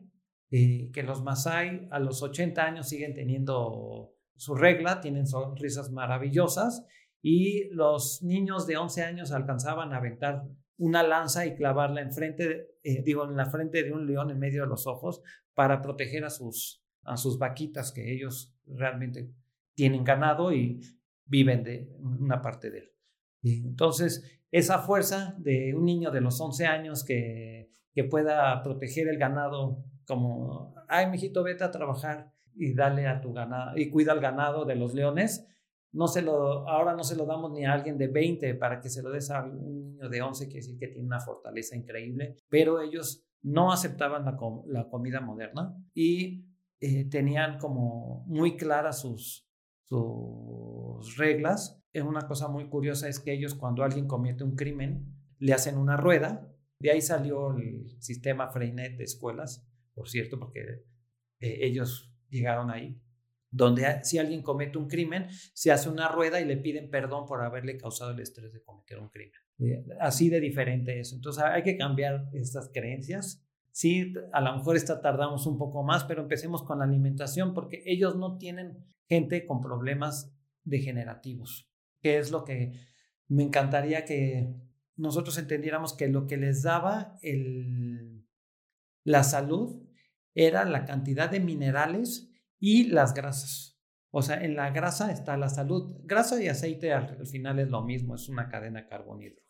eh, 0.50 0.90
que 0.94 1.04
los 1.04 1.24
Masai 1.24 1.88
a 1.92 2.00
los 2.00 2.22
80 2.22 2.64
años 2.64 2.88
siguen 2.88 3.14
teniendo 3.14 4.14
su 4.36 4.56
regla, 4.56 5.02
tienen 5.02 5.28
sonrisas 5.28 5.92
maravillosas 5.92 6.86
y 7.22 7.70
los 7.70 8.24
niños 8.24 8.66
de 8.66 8.78
11 8.78 9.04
años 9.04 9.32
alcanzaban 9.32 9.92
a 9.92 9.98
aventar 9.98 10.44
una 10.78 11.04
lanza 11.04 11.46
y 11.46 11.56
clavarla 11.56 12.02
enfrente, 12.02 12.78
eh, 12.84 13.02
digo, 13.04 13.26
en 13.26 13.36
la 13.36 13.48
frente 13.48 13.84
de 13.84 13.92
un 13.92 14.06
león 14.06 14.30
en 14.30 14.40
medio 14.40 14.62
de 14.62 14.70
los 14.70 14.88
ojos 14.88 15.22
para 15.54 15.82
proteger 15.82 16.24
a 16.24 16.30
sus, 16.30 16.84
a 17.04 17.18
sus 17.18 17.40
vaquitas 17.40 17.92
que 17.92 18.14
ellos 18.14 18.56
realmente 18.68 19.32
tienen 19.74 20.04
ganado 20.04 20.54
y 20.54 20.80
viven 21.26 21.64
de 21.64 21.90
una 22.00 22.42
parte 22.42 22.70
de 22.70 22.80
él. 22.80 22.97
Entonces, 23.44 24.40
esa 24.52 24.80
fuerza 24.80 25.36
de 25.38 25.74
un 25.76 25.86
niño 25.86 26.12
de 26.12 26.22
los 26.22 26.40
11 26.40 26.66
años 26.66 27.04
que, 27.04 27.70
que 27.94 28.04
pueda 28.04 28.62
proteger 28.64 29.08
el 29.08 29.18
ganado 29.18 29.84
como, 30.06 30.76
ay, 30.88 31.08
mijito, 31.10 31.44
vete 31.44 31.64
a 31.64 31.72
trabajar 31.72 32.32
y 32.56 32.74
dale 32.74 33.08
a 33.08 33.22
tu 33.22 33.34
ganado 33.34 33.78
y 33.78 33.90
cuida 33.90 34.14
el 34.14 34.20
ganado 34.20 34.66
de 34.66 34.76
los 34.76 34.94
leones, 34.94 35.48
no 35.92 36.08
se 36.08 36.22
lo, 36.22 36.68
ahora 36.68 36.94
no 36.94 37.04
se 37.04 37.16
lo 37.16 37.26
damos 37.26 37.52
ni 37.52 37.66
a 37.66 37.74
alguien 37.74 37.98
de 37.98 38.08
20 38.08 38.56
para 38.56 38.80
que 38.80 38.90
se 38.90 39.02
lo 39.02 39.10
des 39.10 39.32
a 39.32 39.44
un 39.44 39.82
niño 39.84 40.10
de 40.10 40.22
11, 40.22 40.50
que 40.50 40.56
decir 40.56 40.78
que 40.78 40.88
tiene 40.88 41.08
una 41.08 41.20
fortaleza 41.20 41.76
increíble, 41.76 42.36
pero 42.50 42.82
ellos 42.82 43.26
no 43.42 43.72
aceptaban 43.72 44.26
la, 44.26 44.38
la 44.68 44.90
comida 44.90 45.22
moderna 45.22 45.76
y 45.94 46.46
eh, 46.80 47.06
tenían 47.10 47.58
como 47.58 48.24
muy 48.28 48.58
claras 48.58 49.02
sus, 49.02 49.47
sus 49.90 51.18
reglas 51.18 51.78
una 52.02 52.28
cosa 52.28 52.48
muy 52.48 52.68
curiosa 52.70 53.08
es 53.08 53.20
que 53.20 53.34
ellos 53.34 53.56
cuando 53.56 53.84
alguien 53.84 54.08
comete 54.08 54.44
un 54.44 54.56
crimen, 54.56 55.16
le 55.40 55.54
hacen 55.54 55.78
una 55.78 55.98
rueda. 55.98 56.52
De 56.80 56.92
ahí 56.92 57.02
salió 57.02 57.56
el 57.58 57.96
sistema 58.00 58.50
Freinet 58.50 58.98
de 58.98 59.04
escuelas, 59.04 59.68
por 59.94 60.10
cierto, 60.10 60.40
porque 60.40 60.86
eh, 61.40 61.60
ellos 61.62 62.14
llegaron 62.30 62.70
ahí, 62.70 63.00
donde 63.50 64.04
si 64.04 64.18
alguien 64.18 64.42
comete 64.42 64.78
un 64.78 64.88
crimen, 64.88 65.28
se 65.54 65.72
hace 65.72 65.90
una 65.90 66.08
rueda 66.08 66.40
y 66.40 66.46
le 66.46 66.58
piden 66.58 66.90
perdón 66.90 67.26
por 67.26 67.42
haberle 67.42 67.78
causado 67.78 68.12
el 68.12 68.20
estrés 68.20 68.54
de 68.54 68.62
cometer 68.62 69.00
un 69.00 69.10
crimen. 69.10 69.40
Así 70.00 70.30
de 70.30 70.40
diferente 70.40 71.00
es. 71.00 71.14
Entonces 71.14 71.44
hay 71.44 71.64
que 71.64 71.78
cambiar 71.78 72.30
estas 72.34 72.70
creencias. 72.72 73.44
Sí, 73.72 74.14
a 74.34 74.42
lo 74.42 74.56
mejor 74.56 74.76
esta 74.76 75.02
tardamos 75.02 75.46
un 75.46 75.58
poco 75.58 75.84
más, 75.84 76.04
pero 76.04 76.22
empecemos 76.22 76.64
con 76.64 76.80
la 76.80 76.86
alimentación 76.86 77.54
porque 77.54 77.82
ellos 77.86 78.16
no 78.16 78.38
tienen 78.38 78.84
gente 79.08 79.46
con 79.46 79.62
problemas 79.62 80.34
degenerativos, 80.64 81.70
que 82.02 82.18
es 82.18 82.32
lo 82.32 82.44
que 82.44 82.74
me 83.28 83.44
encantaría 83.44 84.06
que 84.06 84.54
nosotros 84.96 85.38
entendiéramos 85.38 85.94
que 85.94 86.08
lo 86.08 86.28
que 86.28 86.38
les 86.38 86.64
daba 86.64 87.18
la 89.04 89.24
salud 89.24 89.88
era 90.34 90.66
la 90.66 90.86
cantidad 90.86 91.30
de 91.30 91.40
minerales 91.40 92.30
y 92.60 92.86
las 92.86 93.14
grasas. 93.14 93.80
O 94.12 94.22
sea, 94.22 94.44
en 94.44 94.56
la 94.56 94.72
grasa 94.72 95.12
está 95.12 95.38
la 95.38 95.50
salud. 95.50 95.96
Grasa 96.04 96.42
y 96.42 96.48
aceite 96.48 96.94
al, 96.94 97.26
final 97.28 97.60
es 97.60 97.70
lo 97.70 97.84
mismo, 97.84 98.16
es 98.16 98.30
una 98.30 98.50
cadena 98.50 98.88
carbonídrica. 98.88 99.47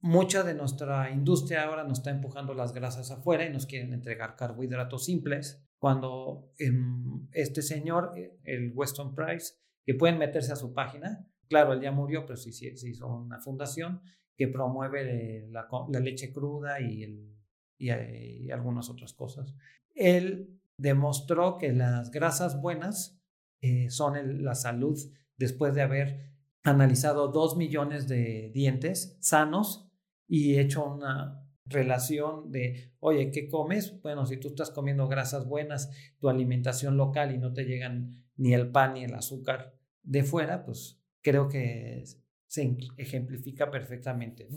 Mucha 0.00 0.44
de 0.44 0.54
nuestra 0.54 1.10
industria 1.10 1.64
ahora 1.64 1.82
nos 1.82 1.98
está 1.98 2.10
empujando 2.10 2.54
las 2.54 2.72
grasas 2.72 3.10
afuera 3.10 3.44
y 3.44 3.52
nos 3.52 3.66
quieren 3.66 3.92
entregar 3.92 4.36
carbohidratos 4.36 5.04
simples, 5.04 5.60
cuando 5.78 6.52
em, 6.58 7.26
este 7.32 7.62
señor, 7.62 8.12
el 8.44 8.72
Weston 8.74 9.14
Price, 9.14 9.54
que 9.84 9.94
pueden 9.94 10.18
meterse 10.18 10.52
a 10.52 10.56
su 10.56 10.72
página, 10.72 11.26
claro, 11.48 11.72
él 11.72 11.80
ya 11.80 11.90
murió, 11.90 12.26
pero 12.26 12.36
sí, 12.36 12.52
sí, 12.52 12.68
hizo 12.68 13.08
una 13.08 13.40
fundación 13.40 14.00
que 14.36 14.46
promueve 14.46 15.48
la, 15.50 15.66
leche 16.00 16.32
cruda 16.32 16.80
y, 16.80 17.02
el, 17.02 17.36
y 17.78 18.50
algunas 18.50 18.88
otras 18.90 19.12
cosas. 19.14 19.52
Él 19.96 20.60
demostró 20.76 21.58
que 21.58 21.72
las 21.72 22.12
grasas 22.12 22.60
buenas 22.60 23.20
eh, 23.60 23.90
son 23.90 24.44
la 24.44 24.54
salud 24.54 24.96
después 25.36 25.74
de 25.74 25.82
haber 25.82 26.28
analizado 26.62 27.28
dos 27.28 27.56
millones 27.56 28.06
de 28.06 28.50
dientes 28.54 29.16
sanos 29.20 29.87
y 30.28 30.58
hecho 30.58 30.84
una 30.84 31.42
relación 31.64 32.50
de, 32.50 32.92
oye, 33.00 33.30
¿qué 33.30 33.48
comes? 33.48 34.00
Bueno, 34.02 34.26
si 34.26 34.36
tú 34.36 34.48
estás 34.48 34.70
comiendo 34.70 35.08
grasas 35.08 35.46
buenas, 35.46 35.90
tu 36.18 36.28
alimentación 36.28 36.96
local 36.96 37.34
y 37.34 37.38
no 37.38 37.52
te 37.52 37.64
llegan 37.64 38.24
ni 38.36 38.54
el 38.54 38.70
pan 38.70 38.94
ni 38.94 39.04
el 39.04 39.14
azúcar 39.14 39.74
de 40.02 40.22
fuera, 40.22 40.64
pues 40.64 41.00
creo 41.22 41.48
que 41.48 42.04
se 42.46 42.76
ejemplifica 42.96 43.70
perfectamente. 43.70 44.48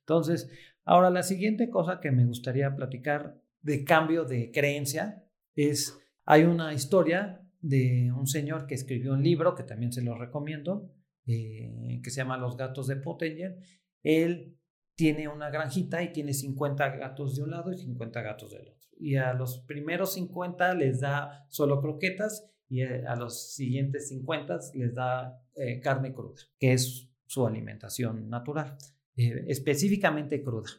Entonces, 0.00 0.50
ahora 0.84 1.10
la 1.10 1.22
siguiente 1.22 1.70
cosa 1.70 2.00
que 2.00 2.12
me 2.12 2.24
gustaría 2.24 2.74
platicar 2.76 3.40
de 3.62 3.84
cambio 3.84 4.24
de 4.24 4.50
creencia 4.50 5.24
es, 5.54 5.98
hay 6.24 6.44
una 6.44 6.74
historia 6.74 7.40
de 7.60 8.12
un 8.12 8.26
señor 8.26 8.66
que 8.66 8.74
escribió 8.74 9.12
un 9.12 9.22
libro, 9.22 9.54
que 9.54 9.62
también 9.62 9.92
se 9.92 10.02
lo 10.02 10.16
recomiendo, 10.16 10.92
eh, 11.26 12.00
que 12.02 12.10
se 12.10 12.16
llama 12.16 12.36
Los 12.36 12.56
gatos 12.56 12.88
de 12.88 12.96
Pottinger. 12.96 13.58
Él 14.02 14.56
tiene 14.94 15.28
una 15.28 15.50
granjita 15.50 16.02
y 16.02 16.12
tiene 16.12 16.34
50 16.34 16.96
gatos 16.96 17.36
de 17.36 17.42
un 17.42 17.50
lado 17.50 17.72
y 17.72 17.78
50 17.78 18.22
gatos 18.22 18.50
del 18.50 18.68
otro. 18.68 18.88
Y 18.98 19.16
a 19.16 19.32
los 19.32 19.58
primeros 19.60 20.14
50 20.14 20.74
les 20.74 21.00
da 21.00 21.46
solo 21.48 21.80
croquetas 21.80 22.48
y 22.68 22.82
eh, 22.82 23.04
a 23.06 23.16
los 23.16 23.54
siguientes 23.54 24.08
50 24.08 24.58
les 24.74 24.94
da 24.94 25.42
eh, 25.56 25.80
carne 25.80 26.12
cruda, 26.12 26.40
que 26.58 26.72
es 26.72 27.08
su 27.26 27.46
alimentación 27.46 28.28
natural, 28.28 28.76
específicamente 29.16 30.42
cruda. 30.42 30.70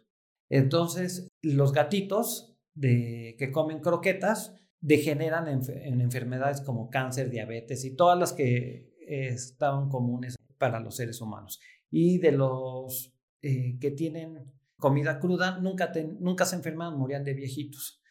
Entonces, 0.49 1.27
los 1.41 1.73
gatitos 1.73 2.55
de, 2.75 3.35
que 3.39 3.51
comen 3.51 3.79
croquetas 3.79 4.55
degeneran 4.79 5.47
en, 5.47 6.01
enfermedades 6.01 6.61
como 6.61 6.89
cáncer, 6.89 7.29
diabetes 7.29 7.85
y 7.85 7.95
todas 7.95 8.19
las 8.19 8.33
que 8.33 8.93
estaban 9.07 9.89
comunes 9.89 10.35
para 10.57 10.79
los 10.79 10.95
seres 10.95 11.21
humanos. 11.21 11.59
Y 11.89 12.19
de 12.19 12.33
los 12.33 13.12
eh, 13.43 13.77
que 13.79 13.91
tienen 13.91 14.51
comida 14.77 15.19
cruda, 15.19 15.59
nunca, 15.59 15.91
nunca 16.19 16.45
se 16.45 16.55
enferman, 16.55 16.97
morían 16.97 17.23
de 17.23 17.33
viejitos. 17.33 18.01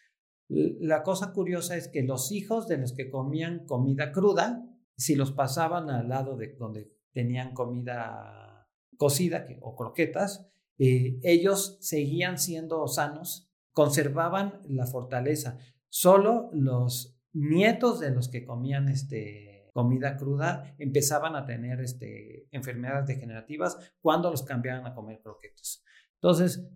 La 0.49 1.03
cosa 1.03 1.33
curiosa 1.33 1.77
es 1.77 1.89
que 1.89 2.03
los 2.03 2.31
hijos 2.33 2.69
de 2.69 2.77
los 2.77 2.93
que 2.93 3.11
comían 3.11 3.65
comida 3.65 4.13
cruda, 4.13 4.63
si 4.97 5.15
los 5.15 5.33
pasaban 5.33 5.89
al 5.89 6.11
lado 6.11 6.37
de 6.37 6.55
donde 6.59 6.93
tenían 7.13 7.55
comida 7.55 8.69
cocida 8.99 9.47
o 9.63 9.75
croquetas, 9.75 10.47
eh, 10.79 11.19
ellos 11.23 11.79
seguían 11.81 12.39
siendo 12.39 12.87
sanos, 12.87 13.51
conservaban 13.73 14.61
la 14.69 14.87
fortaleza. 14.87 15.57
Solo 15.89 16.51
los 16.53 17.19
nietos 17.33 18.01
de 18.01 18.11
los 18.11 18.29
que 18.29 18.45
comían 18.45 18.89
este, 18.89 19.52
comida 19.73 20.17
cruda 20.17 20.75
empezaban 20.79 21.35
a 21.35 21.45
tener 21.45 21.81
este, 21.81 22.49
enfermedades 22.51 23.07
degenerativas 23.07 23.79
cuando 24.01 24.31
los 24.31 24.43
cambiaban 24.43 24.87
a 24.87 24.95
comer 24.95 25.21
croquetas. 25.23 25.83
Entonces, 26.15 26.69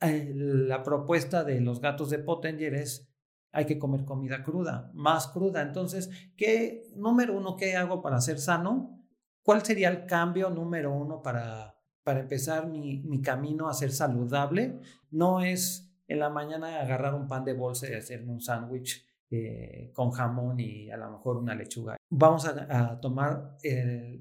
eh, 0.00 0.32
la 0.34 0.82
propuesta 0.82 1.44
de 1.44 1.60
los 1.60 1.80
gatos 1.80 2.10
de 2.10 2.18
Pottinger 2.18 2.74
es 2.74 3.06
hay 3.52 3.66
que 3.66 3.78
comer 3.78 4.04
comida 4.04 4.42
cruda, 4.42 4.90
más 4.94 5.28
cruda. 5.28 5.62
Entonces, 5.62 6.10
¿qué, 6.36 6.84
número 6.94 7.36
uno, 7.36 7.56
qué 7.56 7.76
hago 7.76 8.00
para 8.00 8.20
ser 8.20 8.38
sano? 8.38 9.04
¿Cuál 9.42 9.64
sería 9.64 9.88
el 9.88 10.06
cambio 10.06 10.50
número 10.50 10.92
uno 10.92 11.22
para, 11.22 11.76
para 12.04 12.20
empezar 12.20 12.68
mi, 12.68 13.00
mi 13.00 13.20
camino 13.20 13.68
a 13.68 13.74
ser 13.74 13.90
saludable? 13.90 14.78
No 15.10 15.40
es 15.40 15.90
en 16.06 16.18
la 16.18 16.30
mañana 16.30 16.80
agarrar 16.80 17.14
un 17.14 17.26
pan 17.26 17.44
de 17.44 17.54
bolsa 17.54 17.88
y 17.88 17.94
hacerme 17.94 18.32
un 18.32 18.40
sándwich 18.40 19.06
eh, 19.30 19.92
con 19.94 20.10
jamón 20.10 20.58
y 20.58 20.90
a 20.90 20.96
lo 20.96 21.10
mejor 21.10 21.36
una 21.36 21.54
lechuga. 21.54 21.96
Vamos 22.10 22.44
a, 22.44 23.00
tomar 23.00 23.56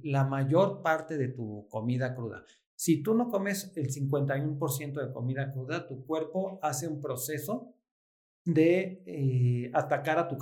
la 0.03 0.23
mayor 0.23 0.81
parte 0.81 1.17
de 1.17 1.29
tu 1.29 1.67
comida 1.69 2.15
cruda. 2.15 2.43
Si 2.75 3.01
tú 3.01 3.13
no 3.13 3.29
comes 3.29 3.73
el 3.75 3.89
51% 3.89 5.05
de 5.05 5.11
comida 5.11 5.51
cruda, 5.51 5.87
tu 5.87 6.05
cuerpo 6.05 6.59
hace 6.61 6.87
un 6.87 7.01
proceso 7.01 7.73
de 8.45 9.03
eh, 9.05 9.71
atacar 9.73 10.17
a 10.19 10.27
tu, 10.27 10.37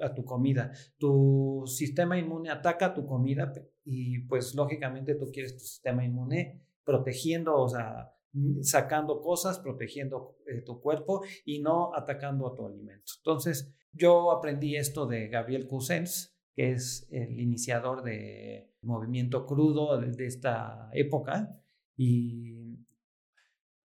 a 0.00 0.14
tu 0.14 0.24
comida. 0.24 0.72
Tu 0.98 1.64
sistema 1.66 2.18
inmune 2.18 2.50
ataca 2.50 2.94
tu 2.94 3.06
comida 3.06 3.52
y 3.84 4.20
pues 4.20 4.54
lógicamente 4.54 5.14
tú 5.14 5.30
quieres 5.32 5.54
tu 5.54 5.64
sistema 5.64 6.04
inmune 6.04 6.62
protegiendo, 6.84 7.56
o 7.56 7.68
sea, 7.68 8.12
Mm, 8.32 8.62
sacando 8.62 9.20
cosas, 9.20 9.58
protegiendo 9.58 10.36
eh, 10.46 10.62
tu 10.62 10.80
cuerpo 10.80 11.22
y 11.44 11.60
no 11.60 11.92
atacando 11.96 12.46
a 12.46 12.54
tu 12.54 12.64
alimento. 12.64 13.12
Entonces, 13.18 13.74
yo 13.92 14.30
aprendí 14.30 14.76
esto 14.76 15.06
de 15.06 15.28
Gabriel 15.28 15.66
Cousens, 15.66 16.36
que 16.54 16.72
es 16.72 17.08
el 17.10 17.40
iniciador 17.40 18.02
del 18.02 18.70
movimiento 18.82 19.46
crudo 19.46 19.98
de, 19.98 20.26
esta 20.26 20.90
época 20.92 21.60
y 21.96 22.78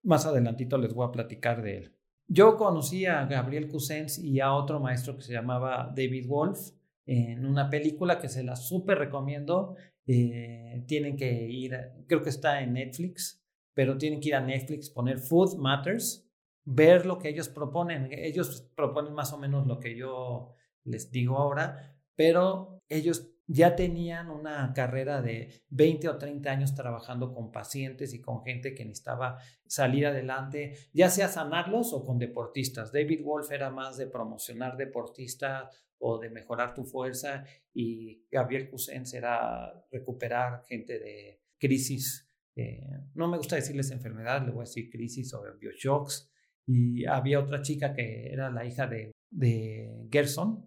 más 0.03 0.25
adelantito 0.25 0.77
les 0.77 0.93
voy 0.93 1.07
a 1.07 1.11
platicar 1.11 1.61
de 1.61 1.77
él. 1.77 1.95
Yo 2.27 2.57
conocí 2.57 3.05
a 3.05 3.25
Gabriel 3.25 3.67
Cousens 3.67 4.17
y 4.17 4.39
a 4.39 4.53
otro 4.53 4.79
maestro 4.79 5.15
que 5.15 5.21
se 5.21 5.33
llamaba 5.33 5.93
David 5.95 6.27
Wolf 6.27 6.71
en 7.05 7.45
una 7.45 7.69
película 7.69 8.19
que 8.19 8.29
se 8.29 8.43
la 8.43 8.55
súper 8.55 8.97
recomiendo. 8.97 9.75
Eh, 10.07 10.83
tienen 10.87 11.17
que 11.17 11.47
ir, 11.47 11.77
creo 12.07 12.21
que 12.21 12.29
está 12.29 12.61
en 12.61 12.73
Netflix, 12.73 13.43
pero 13.73 13.97
tienen 13.97 14.19
que 14.19 14.29
ir 14.29 14.35
a 14.35 14.41
Netflix, 14.41 14.89
poner 14.89 15.19
Food 15.19 15.57
Matters, 15.57 16.27
ver 16.63 17.05
lo 17.05 17.19
que 17.19 17.29
ellos 17.29 17.49
proponen. 17.49 18.07
Ellos 18.11 18.71
proponen 18.75 19.13
más 19.13 19.33
o 19.33 19.37
menos 19.37 19.67
lo 19.67 19.79
que 19.79 19.95
yo 19.95 20.55
les 20.83 21.11
digo 21.11 21.37
ahora, 21.37 21.95
pero 22.15 22.81
ellos 22.89 23.31
ya 23.47 23.75
tenían 23.75 24.31
una 24.31 24.73
carrera 24.73 25.21
de 25.21 25.61
20 25.69 26.09
o 26.09 26.17
30 26.17 26.49
años 26.49 26.73
trabajando 26.73 27.33
con 27.33 27.51
pacientes 27.51 28.13
y 28.13 28.21
con 28.21 28.43
gente 28.43 28.73
que 28.73 28.85
necesitaba 28.85 29.37
salir 29.67 30.07
adelante, 30.07 30.73
ya 30.93 31.09
sea 31.09 31.27
sanarlos 31.27 31.93
o 31.93 32.03
con 32.03 32.17
deportistas. 32.17 32.91
David 32.91 33.23
Wolf 33.23 33.51
era 33.51 33.69
más 33.69 33.97
de 33.97 34.07
promocionar 34.07 34.77
deportistas 34.77 35.69
o 35.99 36.17
de 36.17 36.29
mejorar 36.29 36.73
tu 36.73 36.85
fuerza 36.85 37.45
y 37.73 38.25
Gabriel 38.31 38.69
Cousens 38.69 39.13
era 39.13 39.85
recuperar 39.91 40.63
gente 40.67 40.99
de 40.99 41.41
crisis 41.59 42.25
eh, 42.55 42.87
no 43.15 43.27
me 43.27 43.37
gusta 43.37 43.57
decirles 43.57 43.91
enfermedad, 43.91 44.45
le 44.45 44.51
voy 44.51 44.61
a 44.61 44.67
decir 44.67 44.89
crisis 44.89 45.33
o 45.33 45.43
bioshocks. 45.59 46.31
Y 46.65 47.05
había 47.05 47.39
otra 47.39 47.61
chica 47.61 47.93
que 47.93 48.31
era 48.31 48.49
la 48.49 48.65
hija 48.65 48.87
de, 48.87 49.11
de 49.29 50.07
Gerson, 50.11 50.65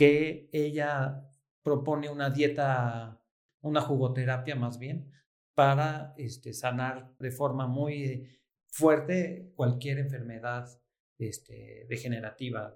que 0.00 0.48
ella 0.50 1.28
propone 1.62 2.08
una 2.08 2.30
dieta, 2.30 3.22
una 3.60 3.82
jugoterapia 3.82 4.56
más 4.56 4.78
bien, 4.78 5.12
para 5.54 6.14
este, 6.16 6.54
sanar 6.54 7.14
de 7.18 7.30
forma 7.30 7.66
muy 7.66 8.26
fuerte 8.68 9.52
cualquier 9.54 9.98
enfermedad 9.98 10.70
este, 11.18 11.84
degenerativa. 11.86 12.74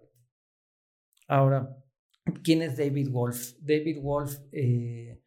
Ahora, 1.27 1.83
¿quién 2.43 2.61
es 2.61 2.77
David 2.77 3.09
Wolf? 3.11 3.55
David 3.59 4.03
Wolf 4.03 4.41
eh, 4.53 5.23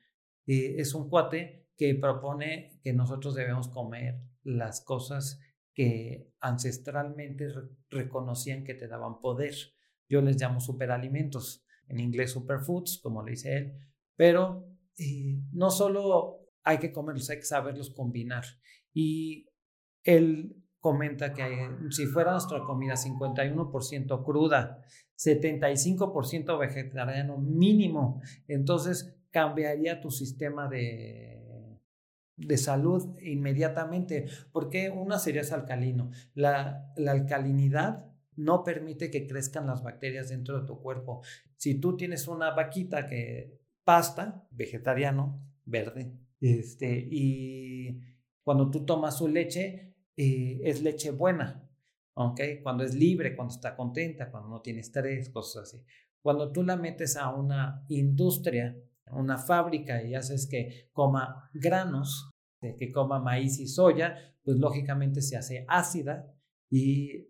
eh, 0.46 0.76
es 0.78 0.94
un 0.94 1.10
cuate 1.10 1.66
que 1.76 1.96
propone 1.96 2.80
que 2.84 2.94
nosotros 2.94 3.34
debemos 3.34 3.70
comer 3.70 4.22
las 4.44 4.82
cosas 4.82 5.40
que 5.74 6.32
ancestralmente 6.42 7.48
reconocían 7.90 8.64
que 8.66 8.76
te 8.76 8.88
daban 8.88 9.20
poder. 9.20 9.56
Yo 10.08 10.22
les 10.22 10.40
llamo 10.40 10.60
superalimentos, 10.60 11.64
en 11.88 12.00
inglés 12.00 12.32
superfoods, 12.32 13.00
como 13.02 13.24
le 13.24 13.32
dice 13.32 13.58
él, 13.58 13.74
pero 14.16 14.68
eh, 14.98 15.40
no 15.54 15.70
solo 15.70 16.48
hay 16.64 16.80
que 16.80 16.92
comerlos, 16.92 17.30
hay 17.30 17.38
que 17.38 17.44
saberlos 17.44 17.92
combinar. 17.92 18.44
Y 18.94 19.48
él 20.04 20.56
comenta 20.80 21.34
que 21.34 21.70
si 21.92 22.06
fuera 22.08 22.32
nuestra 22.32 22.64
comida 22.64 22.96
51% 22.96 24.24
cruda, 24.24 24.82
75% 25.18 26.60
vegetariano 26.60 27.38
mínimo, 27.38 28.22
entonces 28.48 29.16
cambiaría 29.32 30.00
tu 30.00 30.12
sistema 30.12 30.68
de, 30.68 31.80
de 32.38 32.58
salud 32.58 33.18
inmediatamente, 33.22 34.28
porque 34.52 34.90
una 34.90 35.20
sería 35.20 35.42
alcalino. 35.52 36.12
La, 36.34 36.92
la 36.96 37.12
alcalinidad 37.12 38.06
no 38.38 38.64
permite 38.64 39.12
que 39.12 39.28
crezcan 39.28 39.68
las 39.68 39.84
bacterias 39.84 40.30
dentro 40.30 40.60
de 40.60 40.66
tu 40.66 40.80
cuerpo. 40.82 41.22
Si 41.58 41.80
tú 41.80 41.98
tienes 41.98 42.28
una 42.28 42.52
vaquita 42.52 43.08
que 43.08 43.60
pasta, 43.84 44.48
vegetariano, 44.52 45.42
verde, 45.66 46.14
este, 46.40 47.08
y 47.12 48.00
cuando 48.44 48.70
tú 48.70 48.86
tomas 48.86 49.18
su 49.18 49.28
leche, 49.28 49.96
eh, 50.16 50.62
es 50.64 50.82
leche 50.82 51.12
buena, 51.12 51.68
¿ok? 52.14 52.42
Cuando 52.64 52.84
es 52.84 52.94
libre, 52.96 53.36
cuando 53.36 53.54
está 53.54 53.76
contenta, 53.76 54.32
cuando 54.32 54.50
no 54.50 54.62
tiene 54.62 54.82
estrés, 54.82 55.30
cosas 55.30 55.64
así. 55.64 55.84
Cuando 56.22 56.52
tú 56.52 56.64
la 56.64 56.78
metes 56.78 57.18
a 57.18 57.34
una 57.34 57.86
industria, 57.90 58.78
una 59.12 59.38
fábrica 59.38 60.04
y 60.04 60.14
haces 60.14 60.48
que 60.48 60.90
coma 60.92 61.50
granos, 61.54 62.30
que 62.60 62.92
coma 62.92 63.20
maíz 63.20 63.60
y 63.60 63.68
soya, 63.68 64.16
pues 64.44 64.58
lógicamente 64.58 65.22
se 65.22 65.38
hace 65.38 65.66
ácida 65.68 66.34
y 66.70 67.30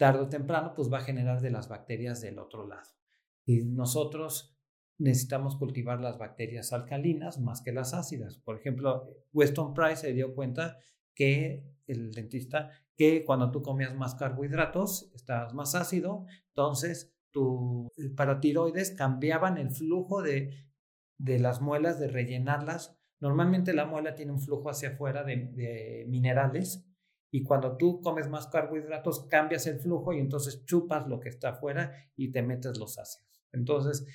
tarde 0.00 0.20
o 0.20 0.28
temprano 0.30 0.72
pues 0.74 0.90
va 0.90 0.96
a 0.96 1.02
generar 1.02 1.42
de 1.42 1.50
las 1.50 1.68
bacterias 1.68 2.22
del 2.22 2.38
otro 2.38 2.66
lado. 2.66 2.88
Y 3.44 3.64
nosotros 3.64 4.56
necesitamos 4.96 5.56
cultivar 5.56 6.00
las 6.00 6.16
bacterias 6.16 6.72
alcalinas 6.72 7.38
más 7.38 7.60
que 7.60 7.70
las 7.70 7.92
ácidas. 7.92 8.38
Por 8.38 8.56
ejemplo, 8.56 9.06
Weston 9.34 9.74
Price 9.74 9.96
se 9.96 10.14
dio 10.14 10.34
cuenta 10.34 10.78
que 11.14 11.66
el 11.86 12.12
dentista 12.12 12.70
que 12.96 13.26
cuando 13.26 13.50
tú 13.50 13.60
comías 13.60 13.94
más 13.94 14.14
carbohidratos 14.14 15.12
estabas 15.14 15.52
más 15.52 15.74
ácido, 15.74 16.24
entonces 16.48 17.14
tu 17.30 17.92
paratiroides 18.16 18.92
cambiaban 18.92 19.58
el 19.58 19.70
flujo 19.70 20.22
de, 20.22 20.64
de 21.18 21.38
las 21.38 21.60
muelas, 21.60 22.00
de 22.00 22.08
rellenarlas. 22.08 22.98
Normalmente 23.18 23.74
la 23.74 23.84
muela 23.84 24.14
tiene 24.14 24.32
un 24.32 24.40
flujo 24.40 24.70
hacia 24.70 24.90
afuera 24.90 25.24
de, 25.24 25.50
de 25.52 26.06
minerales 26.08 26.89
y 27.30 27.42
cuando 27.42 27.76
tú 27.76 28.00
comes 28.00 28.28
más 28.28 28.48
carbohidratos 28.48 29.26
cambias 29.28 29.66
el 29.66 29.78
flujo 29.78 30.12
y 30.12 30.18
entonces 30.18 30.64
chupas 30.64 31.06
lo 31.06 31.20
que 31.20 31.28
está 31.28 31.50
afuera 31.50 31.92
y 32.16 32.32
te 32.32 32.42
metes 32.42 32.78
los 32.78 32.98
ácidos. 32.98 33.28
Entonces, 33.52 34.06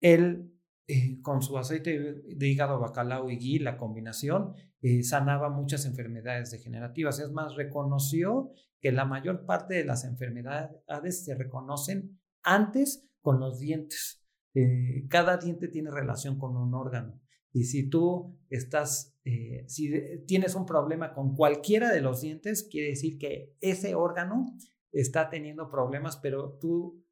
él, 0.00 0.52
eh, 0.86 1.20
con 1.22 1.42
su 1.42 1.58
aceite 1.58 2.22
de 2.26 2.48
hígado, 2.48 2.78
bacalao 2.78 3.30
y 3.30 3.36
ghee, 3.36 3.58
la 3.58 3.76
combinación, 3.76 4.54
eh, 4.80 5.02
sanaba 5.02 5.48
muchas 5.50 5.86
enfermedades 5.86 6.50
degenerativas. 6.50 7.18
Es 7.18 7.30
más, 7.30 7.54
reconoció 7.54 8.52
que 8.80 8.92
la 8.92 9.06
mayor 9.06 9.46
parte 9.46 9.74
de 9.74 9.84
las 9.84 10.04
enfermedades 10.04 11.24
se 11.24 11.34
reconocen 11.34 12.20
antes 12.42 13.08
con 13.22 13.40
los 13.40 13.58
dientes. 13.58 14.22
Eh, 14.54 15.06
cada 15.08 15.38
diente 15.38 15.68
tiene 15.68 15.90
relación 15.90 16.38
con 16.38 16.56
un 16.56 16.74
órgano. 16.74 17.18
Y 17.50 17.64
si 17.64 17.88
tú 17.88 18.38
estás, 18.50 19.13
si 19.66 20.24
tienes 20.26 20.54
un 20.54 20.66
problema 20.66 21.14
con 21.14 21.34
cualquiera 21.34 21.90
de 21.92 22.00
los 22.00 22.20
dientes, 22.20 22.68
quiere 22.70 22.88
decir 22.88 23.18
que 23.18 23.56
ese 23.60 23.94
órgano 23.94 24.54
está 24.92 25.30
teniendo 25.30 25.70
problemas, 25.70 26.16
pero 26.18 26.58
tú 26.60 27.04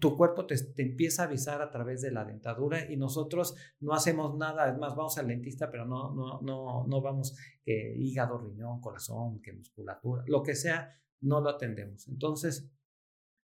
tu 0.00 0.16
cuerpo 0.16 0.46
te, 0.46 0.56
empieza 0.78 1.22
a 1.22 1.26
avisar 1.26 1.62
a 1.62 1.70
través 1.70 2.02
de 2.02 2.10
la 2.10 2.24
dentadura 2.24 2.90
y 2.90 2.96
nosotros 2.96 3.54
no 3.80 3.92
hacemos 3.92 4.36
nada, 4.36 4.68
es 4.68 4.76
más, 4.76 4.96
vamos 4.96 5.16
al 5.18 5.28
dentista, 5.28 5.70
pero 5.70 5.86
no, 5.86 6.12
no, 6.14 6.40
no, 6.42 6.86
no 6.86 7.00
vamos 7.00 7.36
que 7.62 7.94
hígado, 7.96 8.38
riñón, 8.38 8.80
corazón, 8.80 9.40
que 9.40 9.52
musculatura, 9.52 10.24
lo 10.26 10.42
que 10.42 10.54
sea, 10.54 11.00
no 11.20 11.40
lo 11.40 11.50
atendemos. 11.50 12.08
Entonces, 12.08 12.70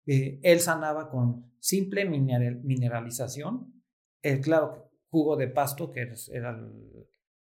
eh, 0.06 0.40
él 0.42 0.60
sanaba 0.60 1.08
con 1.08 1.52
simple 1.60 2.04
mineralización, 2.04 3.82
el 4.20 4.40
claro, 4.40 4.90
jugo 5.10 5.36
de 5.36 5.48
pasto, 5.48 5.92
que 5.92 6.12
era, 6.32 6.60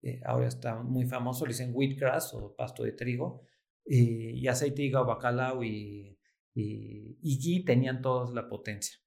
eh, 0.02 0.22
ahora 0.26 0.48
está 0.48 0.82
muy 0.82 1.06
famoso, 1.06 1.46
le 1.46 1.54
dicen 1.54 1.72
wheatgrass 1.74 2.34
o 2.34 2.56
pasto 2.56 2.84
de 2.84 2.94
trigo, 2.94 3.42
y 3.84 4.48
aceite, 4.48 4.84
hígado, 4.84 5.08
bacalao 5.08 5.64
y 5.64 6.12
y, 6.54 7.18
y 7.22 7.66
tenían 7.66 8.02
todos 8.02 8.34
la 8.34 8.48
potencia. 8.48 8.98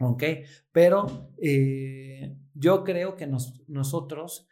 ¿Ok? 0.00 0.22
Pero 0.70 1.32
eh, 1.42 2.36
yo 2.54 2.84
creo 2.84 3.16
que 3.16 3.26
nosotros 3.26 4.46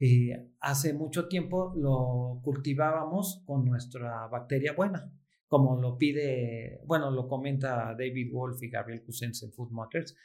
eh, 0.00 0.50
hace 0.60 0.92
mucho 0.92 1.28
tiempo 1.28 1.72
lo 1.76 2.40
cultivábamos 2.42 3.42
con 3.46 3.64
nuestra 3.64 4.26
bacteria 4.26 4.72
buena, 4.72 5.12
como 5.46 5.80
lo 5.80 5.96
pide, 5.96 6.80
bueno, 6.84 7.10
lo 7.10 7.28
comenta 7.28 7.94
David 7.96 8.32
Wolf 8.32 8.62
y 8.62 8.70
Gabriel 8.70 9.04
Cousens 9.04 9.42
en 9.44 9.52
Food 9.52 9.70
Matters. 9.70 10.16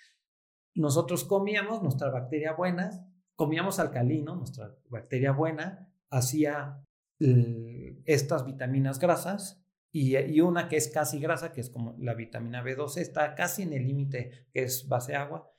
Nosotros 0.76 1.24
comíamos 1.24 1.84
nuestra 1.84 2.10
bacteria 2.10 2.54
buena, 2.54 3.08
comíamos 3.36 3.80
alcalino, 3.80 4.36
nuestra 4.36 4.76
bacteria 4.90 5.32
buena, 5.32 5.90
hacía 6.10 6.84
eh, 7.20 8.02
estas 8.06 8.46
vitaminas 8.46 9.00
grasas 9.00 9.64
y, 9.92 10.42
una 10.42 10.68
que 10.68 10.78
es 10.78 10.88
casi 10.88 11.20
grasa, 11.20 11.54
que 11.54 11.62
es 11.62 11.70
como 11.70 11.96
la 12.00 12.16
vitamina 12.16 12.64
B12, 12.64 12.98
está 12.98 13.36
casi 13.36 13.62
en 13.62 13.74
el 13.74 13.86
límite 13.86 14.48
que 14.52 14.64
es 14.64 14.88
base 14.88 15.16
agua, 15.16 15.52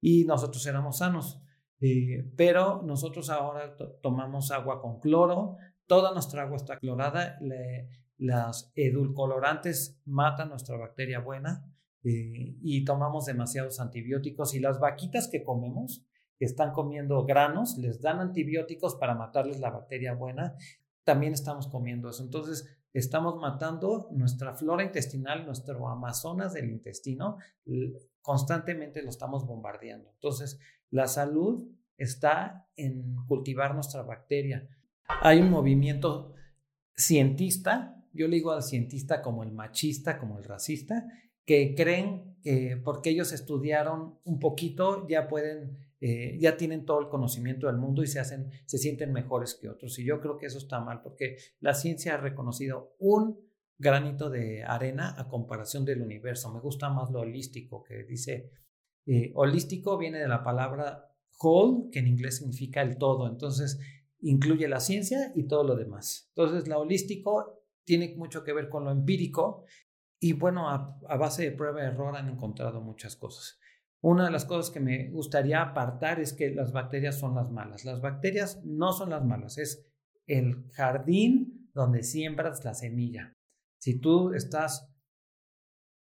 y 0.00 0.24
nosotros 0.24 0.66
éramos 0.66 0.98
sanos. 0.98 1.42
Eh, 1.80 2.30
pero 2.36 2.82
nosotros 2.82 3.28
ahora 3.28 3.76
tomamos 4.02 4.50
agua 4.50 4.80
con 4.80 5.00
cloro, 5.00 5.56
toda 5.86 6.12
nuestra 6.12 6.42
agua 6.42 6.56
está 6.56 6.78
clorada, 6.78 7.38
las 8.16 8.72
edulcorantes 8.76 10.00
matan 10.06 10.50
nuestra 10.50 10.76
bacteria 10.76 11.18
buena 11.18 11.66
eh, 12.04 12.56
y 12.62 12.84
tomamos 12.84 13.26
demasiados 13.26 13.78
antibióticos 13.80 14.54
y 14.54 14.60
las 14.60 14.80
vaquitas 14.80 15.28
que 15.28 15.44
comemos, 15.44 16.06
están 16.44 16.72
comiendo 16.72 17.24
granos, 17.24 17.78
les 17.78 18.00
dan 18.00 18.20
antibióticos 18.20 18.96
para 18.96 19.14
matarles 19.14 19.60
la 19.60 19.70
bacteria 19.70 20.14
buena, 20.14 20.56
también 21.04 21.32
estamos 21.32 21.66
comiendo 21.66 22.10
eso. 22.10 22.22
Entonces, 22.22 22.78
estamos 22.92 23.36
matando 23.36 24.08
nuestra 24.12 24.54
flora 24.54 24.84
intestinal, 24.84 25.46
nuestro 25.46 25.88
Amazonas 25.88 26.52
del 26.52 26.70
intestino, 26.70 27.38
constantemente 28.20 29.02
lo 29.02 29.10
estamos 29.10 29.46
bombardeando. 29.46 30.10
Entonces, 30.14 30.58
la 30.90 31.06
salud 31.06 31.68
está 31.96 32.66
en 32.76 33.16
cultivar 33.26 33.74
nuestra 33.74 34.02
bacteria. 34.02 34.68
Hay 35.06 35.40
un 35.40 35.50
movimiento 35.50 36.34
cientista, 36.94 38.04
yo 38.12 38.28
le 38.28 38.36
digo 38.36 38.52
al 38.52 38.62
cientista 38.62 39.22
como 39.22 39.42
el 39.42 39.52
machista, 39.52 40.18
como 40.18 40.38
el 40.38 40.44
racista, 40.44 41.06
que 41.44 41.74
creen 41.74 42.36
que 42.42 42.80
porque 42.84 43.10
ellos 43.10 43.32
estudiaron 43.32 44.18
un 44.24 44.38
poquito 44.38 45.06
ya 45.08 45.28
pueden 45.28 45.78
eh, 46.04 46.36
ya 46.40 46.56
tienen 46.56 46.84
todo 46.84 46.98
el 46.98 47.08
conocimiento 47.08 47.68
del 47.68 47.76
mundo 47.76 48.02
y 48.02 48.08
se, 48.08 48.18
hacen, 48.18 48.50
se 48.66 48.76
sienten 48.76 49.12
mejores 49.12 49.54
que 49.54 49.68
otros. 49.68 49.96
Y 50.00 50.04
yo 50.04 50.20
creo 50.20 50.36
que 50.36 50.46
eso 50.46 50.58
está 50.58 50.80
mal 50.80 51.00
porque 51.00 51.36
la 51.60 51.74
ciencia 51.74 52.14
ha 52.14 52.16
reconocido 52.16 52.96
un 52.98 53.38
granito 53.78 54.28
de 54.28 54.64
arena 54.64 55.14
a 55.16 55.28
comparación 55.28 55.84
del 55.84 56.02
universo. 56.02 56.52
Me 56.52 56.58
gusta 56.58 56.90
más 56.90 57.12
lo 57.12 57.20
holístico, 57.20 57.84
que 57.84 58.02
dice, 58.02 58.50
eh, 59.06 59.30
holístico 59.36 59.96
viene 59.96 60.18
de 60.18 60.26
la 60.26 60.42
palabra 60.42 61.14
whole, 61.40 61.88
que 61.92 62.00
en 62.00 62.08
inglés 62.08 62.38
significa 62.38 62.82
el 62.82 62.98
todo. 62.98 63.28
Entonces, 63.28 63.78
incluye 64.22 64.66
la 64.66 64.80
ciencia 64.80 65.30
y 65.36 65.44
todo 65.44 65.62
lo 65.62 65.76
demás. 65.76 66.32
Entonces, 66.34 66.66
lo 66.66 66.80
holístico 66.80 67.62
tiene 67.84 68.12
mucho 68.16 68.42
que 68.42 68.52
ver 68.52 68.68
con 68.68 68.84
lo 68.84 68.90
empírico 68.90 69.66
y 70.18 70.32
bueno, 70.32 70.68
a, 70.68 70.98
a 71.08 71.16
base 71.16 71.44
de 71.44 71.52
prueba 71.52 71.80
y 71.80 71.86
error 71.86 72.16
han 72.16 72.28
encontrado 72.28 72.80
muchas 72.80 73.14
cosas. 73.14 73.60
Una 74.02 74.24
de 74.24 74.32
las 74.32 74.44
cosas 74.44 74.72
que 74.72 74.80
me 74.80 75.10
gustaría 75.10 75.62
apartar 75.62 76.18
es 76.20 76.32
que 76.32 76.50
las 76.50 76.72
bacterias 76.72 77.18
son 77.18 77.36
las 77.36 77.52
malas. 77.52 77.84
Las 77.84 78.00
bacterias 78.00 78.60
no 78.64 78.92
son 78.92 79.10
las 79.10 79.24
malas, 79.24 79.58
es 79.58 79.86
el 80.26 80.68
jardín 80.72 81.70
donde 81.72 82.02
siembras 82.02 82.64
la 82.64 82.74
semilla. 82.74 83.36
Si 83.78 84.00
tú 84.00 84.34
estás 84.34 84.92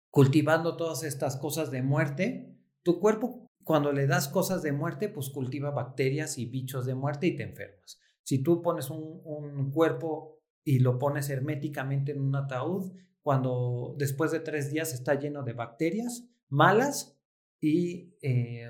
cultivando 0.09 0.77
todas 0.77 1.03
estas 1.03 1.35
cosas 1.35 1.71
de 1.71 1.83
muerte, 1.83 2.57
tu 2.83 2.99
cuerpo 2.99 3.49
cuando 3.65 3.91
le 3.91 4.07
das 4.07 4.29
cosas 4.29 4.63
de 4.63 4.71
muerte, 4.71 5.09
pues 5.09 5.29
cultiva 5.29 5.69
bacterias 5.69 6.37
y 6.37 6.45
bichos 6.45 6.85
de 6.85 6.95
muerte 6.95 7.27
y 7.27 7.35
te 7.35 7.43
enfermas. 7.43 7.99
Si 8.23 8.41
tú 8.41 8.61
pones 8.61 8.89
un, 8.89 9.21
un 9.25 9.71
cuerpo 9.71 10.39
y 10.63 10.79
lo 10.79 10.97
pones 10.97 11.29
herméticamente 11.29 12.13
en 12.13 12.21
un 12.21 12.35
ataúd, 12.35 12.93
cuando 13.21 13.93
después 13.97 14.31
de 14.31 14.39
tres 14.39 14.71
días 14.71 14.93
está 14.93 15.19
lleno 15.19 15.43
de 15.43 15.53
bacterias 15.53 16.27
malas, 16.47 17.18
y 17.61 18.15
eh, 18.21 18.69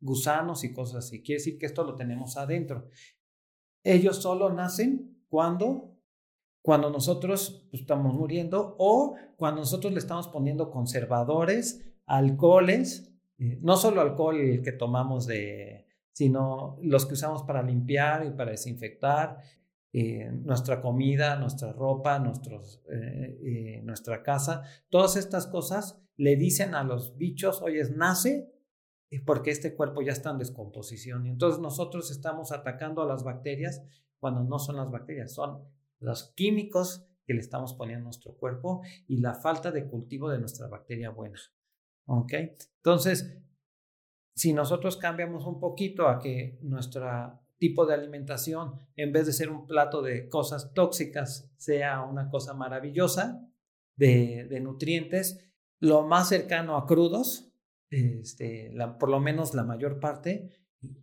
gusanos 0.00 0.64
y 0.64 0.72
cosas 0.72 1.06
así. 1.06 1.22
Quiere 1.22 1.38
decir 1.38 1.58
que 1.58 1.66
esto 1.66 1.84
lo 1.84 1.94
tenemos 1.94 2.36
adentro. 2.36 2.88
Ellos 3.82 4.16
solo 4.16 4.52
nacen 4.52 5.24
cuando, 5.28 5.96
cuando 6.62 6.90
nosotros 6.90 7.66
pues, 7.70 7.82
estamos 7.82 8.14
muriendo 8.14 8.76
o 8.78 9.16
cuando 9.36 9.60
nosotros 9.60 9.92
le 9.92 9.98
estamos 9.98 10.28
poniendo 10.28 10.70
conservadores 10.70 11.84
alcoholes, 12.06 13.12
eh, 13.38 13.58
no 13.62 13.76
solo 13.76 14.00
alcohol 14.00 14.60
que 14.62 14.72
tomamos 14.72 15.26
de, 15.26 15.86
sino 16.12 16.78
los 16.82 17.06
que 17.06 17.14
usamos 17.14 17.42
para 17.42 17.62
limpiar 17.62 18.26
y 18.26 18.30
para 18.30 18.52
desinfectar, 18.52 19.38
eh, 19.92 20.30
nuestra 20.30 20.82
comida, 20.82 21.36
nuestra 21.36 21.72
ropa, 21.72 22.18
nuestros, 22.18 22.82
nuestra 23.82 24.22
casa, 24.22 24.62
todas 24.90 25.16
estas 25.16 25.46
cosas 25.46 26.05
le 26.16 26.36
dicen 26.36 26.74
a 26.74 26.84
los 26.84 27.16
bichos, 27.16 27.62
oye, 27.62 27.82
nace 27.94 28.52
porque 29.24 29.50
este 29.50 29.74
cuerpo 29.74 30.02
ya 30.02 30.12
está 30.12 30.30
en 30.30 30.38
descomposición. 30.38 31.26
Y 31.26 31.30
entonces 31.30 31.60
nosotros 31.60 32.10
estamos 32.10 32.52
atacando 32.52 33.02
a 33.02 33.06
las 33.06 33.24
bacterias 33.24 33.82
cuando 34.18 34.42
no 34.42 34.58
son 34.58 34.76
las 34.76 34.90
bacterias, 34.90 35.32
son 35.32 35.62
los 36.00 36.32
químicos 36.34 37.06
que 37.24 37.34
le 37.34 37.40
estamos 37.40 37.74
poniendo 37.74 38.02
a 38.02 38.04
nuestro 38.04 38.34
cuerpo 38.34 38.82
y 39.08 39.18
la 39.18 39.34
falta 39.34 39.70
de 39.70 39.86
cultivo 39.88 40.30
de 40.30 40.38
nuestra 40.38 40.68
bacteria 40.68 41.10
buena. 41.10 41.38
¿Ok? 42.06 42.32
Entonces, 42.76 43.38
si 44.34 44.52
nosotros 44.52 44.96
cambiamos 44.96 45.46
un 45.46 45.58
poquito 45.58 46.08
a 46.08 46.18
que 46.18 46.58
nuestro 46.62 47.40
tipo 47.58 47.86
de 47.86 47.94
alimentación, 47.94 48.80
en 48.96 49.12
vez 49.12 49.26
de 49.26 49.32
ser 49.32 49.50
un 49.50 49.66
plato 49.66 50.02
de 50.02 50.28
cosas 50.28 50.72
tóxicas, 50.72 51.50
sea 51.56 52.02
una 52.02 52.28
cosa 52.28 52.54
maravillosa 52.54 53.48
de, 53.96 54.46
de 54.48 54.60
nutrientes, 54.60 55.46
lo 55.80 56.06
más 56.06 56.28
cercano 56.28 56.76
a 56.76 56.86
crudos, 56.86 57.52
este, 57.90 58.72
por 58.98 59.08
lo 59.08 59.20
menos 59.20 59.54
la 59.54 59.64
mayor 59.64 60.00
parte, 60.00 60.50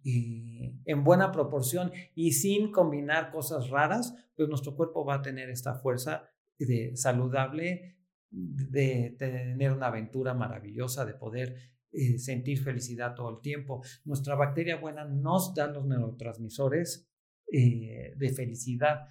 en 0.03 1.03
buena 1.03 1.31
proporción 1.31 1.91
y 2.15 2.33
sin 2.33 2.71
combinar 2.71 3.31
cosas 3.31 3.69
raras, 3.69 4.13
pues 4.35 4.47
nuestro 4.49 4.75
cuerpo 4.75 5.05
va 5.05 5.15
a 5.15 5.21
tener 5.21 5.49
esta 5.49 5.75
fuerza 5.75 6.29
de 6.57 6.95
saludable, 6.95 7.97
de 8.29 9.15
tener 9.17 9.71
una 9.71 9.87
aventura 9.87 10.33
maravillosa, 10.33 11.05
de 11.05 11.13
poder 11.13 11.55
eh, 11.91 12.17
sentir 12.17 12.63
felicidad 12.63 13.13
todo 13.15 13.29
el 13.29 13.41
tiempo. 13.41 13.83
Nuestra 14.05 14.35
bacteria 14.35 14.77
buena 14.77 15.05
nos 15.05 15.53
da 15.53 15.67
los 15.67 15.85
neurotransmisores 15.85 17.07
eh, 17.51 18.13
de 18.15 18.33
felicidad. 18.33 19.07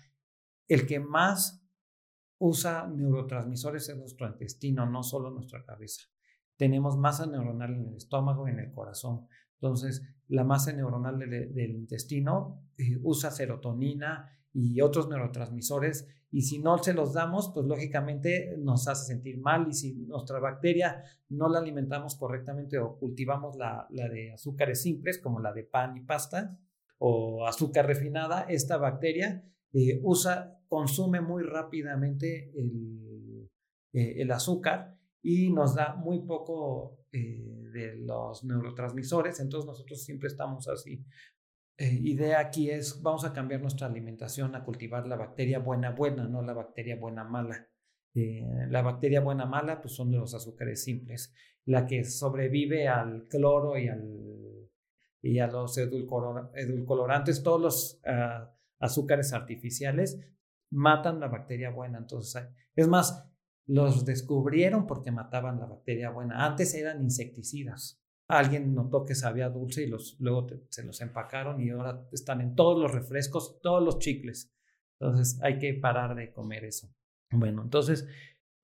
El 0.67 0.87
que 0.87 0.99
más 0.99 1.62
usa 2.43 2.89
neurotransmisores 2.89 3.89
es 3.89 3.97
nuestro 3.97 4.27
intestino, 4.27 4.85
no 4.85 5.05
solo 5.05 5.31
nuestra 5.31 5.65
cabeza. 5.65 6.03
Tenemos 6.57 6.97
masa 6.97 7.25
neuronal 7.25 7.73
en 7.75 7.87
el 7.87 7.95
estómago 7.95 8.49
y 8.49 8.51
en 8.51 8.59
el 8.59 8.73
corazón. 8.73 9.29
Entonces, 9.55 10.03
la 10.27 10.43
masa 10.43 10.73
neuronal 10.73 11.21
del 11.21 11.71
intestino 11.71 12.65
eh, 12.77 12.99
usa 13.01 13.31
serotonina 13.31 14.29
y 14.53 14.81
otros 14.81 15.09
neurotransmisores 15.09 16.09
y 16.33 16.43
si 16.43 16.59
no 16.59 16.79
se 16.79 16.95
los 16.95 17.13
damos, 17.13 17.53
pues 17.55 17.65
lógicamente 17.65 18.57
nos 18.59 18.89
hace 18.89 19.07
sentir 19.07 19.39
mal 19.39 19.69
y 19.69 19.75
si 19.75 19.95
nuestra 19.95 20.41
bacteria 20.41 21.05
no 21.29 21.49
la 21.49 21.61
alimentamos 21.61 22.17
correctamente 22.17 22.79
o 22.79 22.99
cultivamos 22.99 23.55
la, 23.55 23.87
de 23.89 24.33
azúcares 24.33 24.83
simples 24.83 25.21
como 25.21 25.39
la 25.39 25.53
de 25.53 25.63
pan 25.63 25.97
y 25.97 26.01
pasta 26.01 26.59
o 26.99 27.47
azúcar 27.47 27.87
refinada, 27.87 28.47
esta 28.49 28.79
bacteria 28.79 29.45
eh, 29.73 30.01
usa, 30.03 30.61
consume 30.69 31.21
muy 31.21 31.43
rápidamente 31.43 32.53
el, 32.55 33.49
eh, 33.93 34.15
el 34.19 34.31
azúcar 34.31 34.99
y 35.23 35.51
nos 35.51 35.75
da 35.75 35.95
muy 35.95 36.21
poco 36.27 37.07
eh, 37.11 37.43
de 37.73 37.97
los 37.97 38.45
neurotransmisores, 38.45 39.41
entonces 39.41 39.67
nosotros 39.67 40.03
siempre 40.03 40.29
estamos 40.29 40.69
así. 40.69 41.05
Idea 41.79 42.39
aquí 42.39 42.71
es, 42.71 43.03
vamos 43.03 43.25
a 43.25 43.33
cambiar 43.33 43.61
nuestra 43.61 43.89
alimentación 43.89 44.55
a 44.55 44.63
cultivar 44.63 45.07
la 45.09 45.17
bacteria 45.17 45.59
buena 45.59 45.91
buena, 45.91 46.29
no 46.29 46.43
la 46.43 46.53
bacteria 46.53 46.97
buena 46.97 47.25
mala. 47.25 47.67
La 48.15 48.83
bacteria 48.83 49.21
buena 49.21 49.47
mala 49.47 49.81
pues 49.81 49.95
son 49.95 50.11
de 50.13 50.19
los 50.19 50.33
azúcares 50.35 50.85
simples. 50.85 51.35
La 51.65 51.87
que 51.87 52.05
sobrevive 52.05 52.87
al 52.87 53.27
cloro 53.27 53.77
y, 53.79 53.89
al, 53.89 54.71
y 55.23 55.39
a 55.41 55.49
los 55.49 55.77
edulcorantes, 55.79 57.43
todos 57.43 57.61
los 57.61 58.01
ah, 58.05 58.55
azúcares 58.83 59.33
artificiales 59.33 60.21
matan 60.71 61.21
la 61.21 61.29
bacteria 61.29 61.71
buena. 61.71 61.99
Entonces, 61.99 62.49
es 62.75 62.89
más, 62.89 63.25
los 63.67 64.05
descubrieron 64.05 64.87
porque 64.87 65.11
mataban 65.11 65.59
la 65.59 65.67
bacteria 65.67 66.11
buena. 66.11 66.45
Antes 66.45 66.75
eran 66.75 67.03
insecticidas. 67.03 68.03
Alguien 68.29 68.75
notó 68.75 69.05
que 69.05 69.15
sabía 69.15 69.49
dulce 69.51 69.85
y 69.85 69.87
los, 69.87 70.17
luego 70.19 70.47
se 70.69 70.85
los 70.85 71.01
empacaron 71.01 71.61
y 71.61 71.71
ahora 71.71 72.07
están 72.13 72.41
en 72.41 72.55
todos 72.55 72.81
los 72.81 72.93
refrescos, 72.93 73.61
todos 73.61 73.83
los 73.83 73.99
chicles. 73.99 74.53
Entonces 74.99 75.39
hay 75.43 75.59
que 75.59 75.75
parar 75.75 76.15
de 76.15 76.33
comer 76.33 76.65
eso. 76.65 76.89
Bueno, 77.31 77.63
entonces 77.63 78.07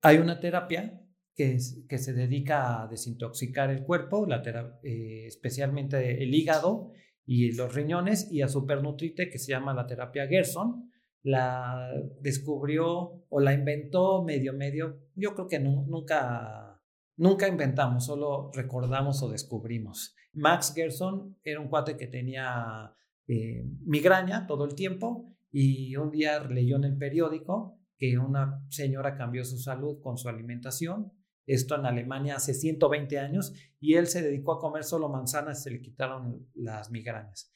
hay 0.01 0.17
una 0.17 0.39
terapia 0.39 1.01
que, 1.35 1.57
que 1.87 1.97
se 1.97 2.13
dedica 2.13 2.81
a 2.81 2.87
desintoxicar 2.87 3.69
el 3.69 3.83
cuerpo, 3.83 4.25
la 4.25 4.41
eh, 4.83 5.25
especialmente 5.27 6.23
el 6.23 6.33
hígado 6.33 6.91
y 7.31 7.51
los 7.51 7.75
riñones, 7.75 8.31
y 8.31 8.41
a 8.41 8.47
supernutrite 8.47 9.29
que 9.29 9.37
se 9.37 9.51
llama 9.51 9.75
la 9.75 9.85
terapia 9.85 10.25
Gerson 10.25 10.89
la 11.21 11.93
descubrió 12.21 13.23
o 13.29 13.39
la 13.39 13.53
inventó 13.53 14.23
medio 14.23 14.51
medio. 14.51 14.99
Yo 15.13 15.35
creo 15.35 15.47
que 15.47 15.59
nunca, 15.59 16.81
nunca 17.17 17.47
inventamos, 17.47 18.07
solo 18.07 18.49
recordamos 18.51 19.21
o 19.21 19.29
descubrimos. 19.29 20.15
Max 20.33 20.73
Gerson 20.73 21.37
era 21.43 21.59
un 21.59 21.67
cuate 21.67 21.97
que 21.97 22.07
tenía 22.07 22.95
eh, 23.27 23.63
migraña 23.85 24.47
todo 24.47 24.65
el 24.65 24.73
tiempo 24.73 25.31
y 25.51 25.95
un 25.97 26.09
día 26.09 26.43
leyó 26.45 26.77
en 26.77 26.85
el 26.85 26.97
periódico 26.97 27.77
que 27.99 28.17
una 28.17 28.65
señora 28.69 29.15
cambió 29.15 29.45
su 29.45 29.59
salud 29.59 30.01
con 30.01 30.17
su 30.17 30.29
alimentación. 30.29 31.13
Esto 31.49 31.73
en 31.73 31.87
Alemania 31.87 32.35
hace 32.35 32.53
120 32.53 33.17
años 33.17 33.53
y 33.79 33.95
él 33.95 34.05
se 34.05 34.21
dedicó 34.21 34.53
a 34.53 34.59
comer 34.59 34.83
solo 34.83 35.09
manzanas 35.09 35.59
y 35.59 35.63
se 35.63 35.71
le 35.71 35.81
quitaron 35.81 36.47
las 36.53 36.91
migrañas. 36.91 37.51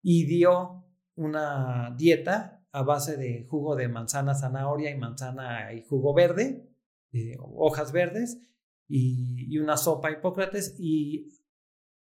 Y 0.00 0.26
dio 0.26 0.84
una 1.16 1.92
dieta 1.98 2.64
a 2.70 2.82
base 2.84 3.16
de 3.16 3.44
jugo 3.50 3.74
de 3.74 3.88
manzana, 3.88 4.36
zanahoria 4.36 4.90
y 4.90 4.96
manzana 4.96 5.72
y 5.72 5.82
jugo 5.82 6.14
verde, 6.14 6.68
eh, 7.12 7.36
hojas 7.40 7.90
verdes, 7.90 8.38
y, 8.86 9.58
una 9.58 9.76
sopa 9.76 10.12
Hipócrates, 10.12 10.76
y 10.78 11.28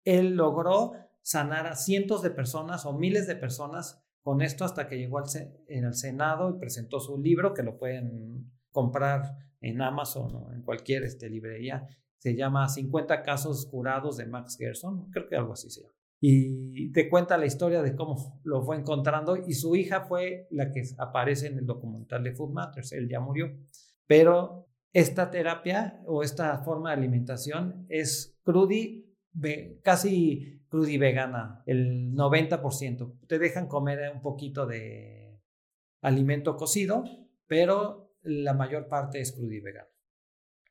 él 0.04 0.34
logró 0.34 0.94
sanar 1.22 1.68
a 1.68 1.76
cientos 1.76 2.20
de 2.22 2.30
personas 2.30 2.84
o 2.84 2.98
miles 2.98 3.28
de 3.28 3.36
personas 3.36 4.04
con 4.22 4.42
esto 4.42 4.64
hasta 4.64 4.88
que 4.88 4.98
llegó 4.98 5.18
al 5.18 5.26
en 5.68 5.84
el 5.84 5.94
Senado 5.94 6.50
y 6.50 6.58
presentó 6.58 6.98
su 6.98 7.16
libro, 7.16 7.54
que 7.54 7.62
lo 7.62 7.78
pueden 7.78 8.50
comprar 8.70 9.36
en 9.60 9.82
Amazon 9.82 10.34
o 10.34 10.52
en 10.52 10.62
cualquier 10.62 11.04
este, 11.04 11.28
librería. 11.28 11.86
Se 12.18 12.34
llama 12.34 12.68
50 12.68 13.22
casos 13.22 13.66
curados 13.70 14.16
de 14.16 14.26
Max 14.26 14.56
Gerson, 14.58 15.10
creo 15.10 15.28
que 15.28 15.36
algo 15.36 15.52
así 15.52 15.70
se 15.70 15.82
llama 15.82 15.98
y 16.20 16.90
te 16.92 17.08
cuenta 17.08 17.36
la 17.38 17.46
historia 17.46 17.82
de 17.82 17.94
cómo 17.94 18.40
lo 18.42 18.62
fue 18.62 18.76
encontrando 18.76 19.36
y 19.36 19.52
su 19.52 19.76
hija 19.76 20.00
fue 20.00 20.48
la 20.50 20.72
que 20.72 20.82
aparece 20.98 21.46
en 21.46 21.58
el 21.58 21.66
documental 21.66 22.24
de 22.24 22.34
Food 22.34 22.52
Matters, 22.52 22.92
él 22.92 23.08
ya 23.08 23.20
murió, 23.20 23.56
pero 24.06 24.66
esta 24.92 25.30
terapia 25.30 26.00
o 26.06 26.22
esta 26.22 26.58
forma 26.58 26.90
de 26.90 26.96
alimentación 26.96 27.86
es 27.88 28.36
crudi, 28.42 29.14
casi 29.82 30.60
crudi 30.68 30.98
vegana, 30.98 31.62
el 31.66 32.12
90%. 32.14 33.18
Te 33.28 33.38
dejan 33.38 33.68
comer 33.68 34.10
un 34.12 34.20
poquito 34.20 34.66
de 34.66 35.40
alimento 36.00 36.56
cocido, 36.56 37.04
pero 37.46 38.07
la 38.28 38.54
mayor 38.54 38.88
parte 38.88 39.20
es 39.20 39.32
crudi 39.32 39.60
vegana. 39.60 39.88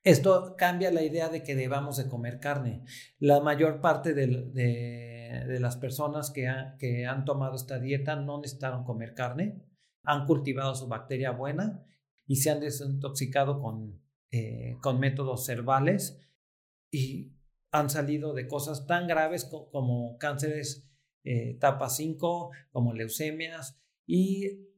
Esto 0.03 0.55
cambia 0.57 0.91
la 0.91 1.03
idea 1.03 1.27
de 1.27 1.43
que 1.43 1.55
debamos 1.55 1.97
de 1.97 2.07
comer 2.07 2.39
carne. 2.39 2.83
La 3.19 3.41
mayor 3.41 3.81
parte 3.81 4.13
de, 4.13 5.59
las 5.59 5.75
personas 5.75 6.31
que, 6.31 6.47
que, 6.79 7.05
han 7.05 7.25
tomado 7.25 7.55
esta 7.55 7.79
dieta 7.79 8.15
no 8.15 8.39
necesitaron 8.39 8.85
comer 8.85 9.13
carne, 9.13 9.61
han 10.03 10.25
cultivado 10.25 10.75
su 10.75 10.87
bacteria 10.87 11.31
buena 11.31 11.83
y 12.25 12.37
se 12.37 12.51
han 12.51 12.61
desintoxicado 12.61 13.59
con, 13.59 14.01
eh, 14.31 14.77
con 14.81 14.99
métodos 14.99 15.49
herbales 15.49 16.21
y 16.89 17.33
han 17.71 17.89
salido 17.89 18.33
de 18.33 18.47
cosas 18.47 18.85
tan 18.85 19.07
graves 19.07 19.45
como 19.45 20.17
cánceres 20.17 20.87
eh, 21.23 21.55
etapa 21.55 21.89
5, 21.89 22.51
como 22.71 22.93
leucemias 22.93 23.77
y 24.05 24.69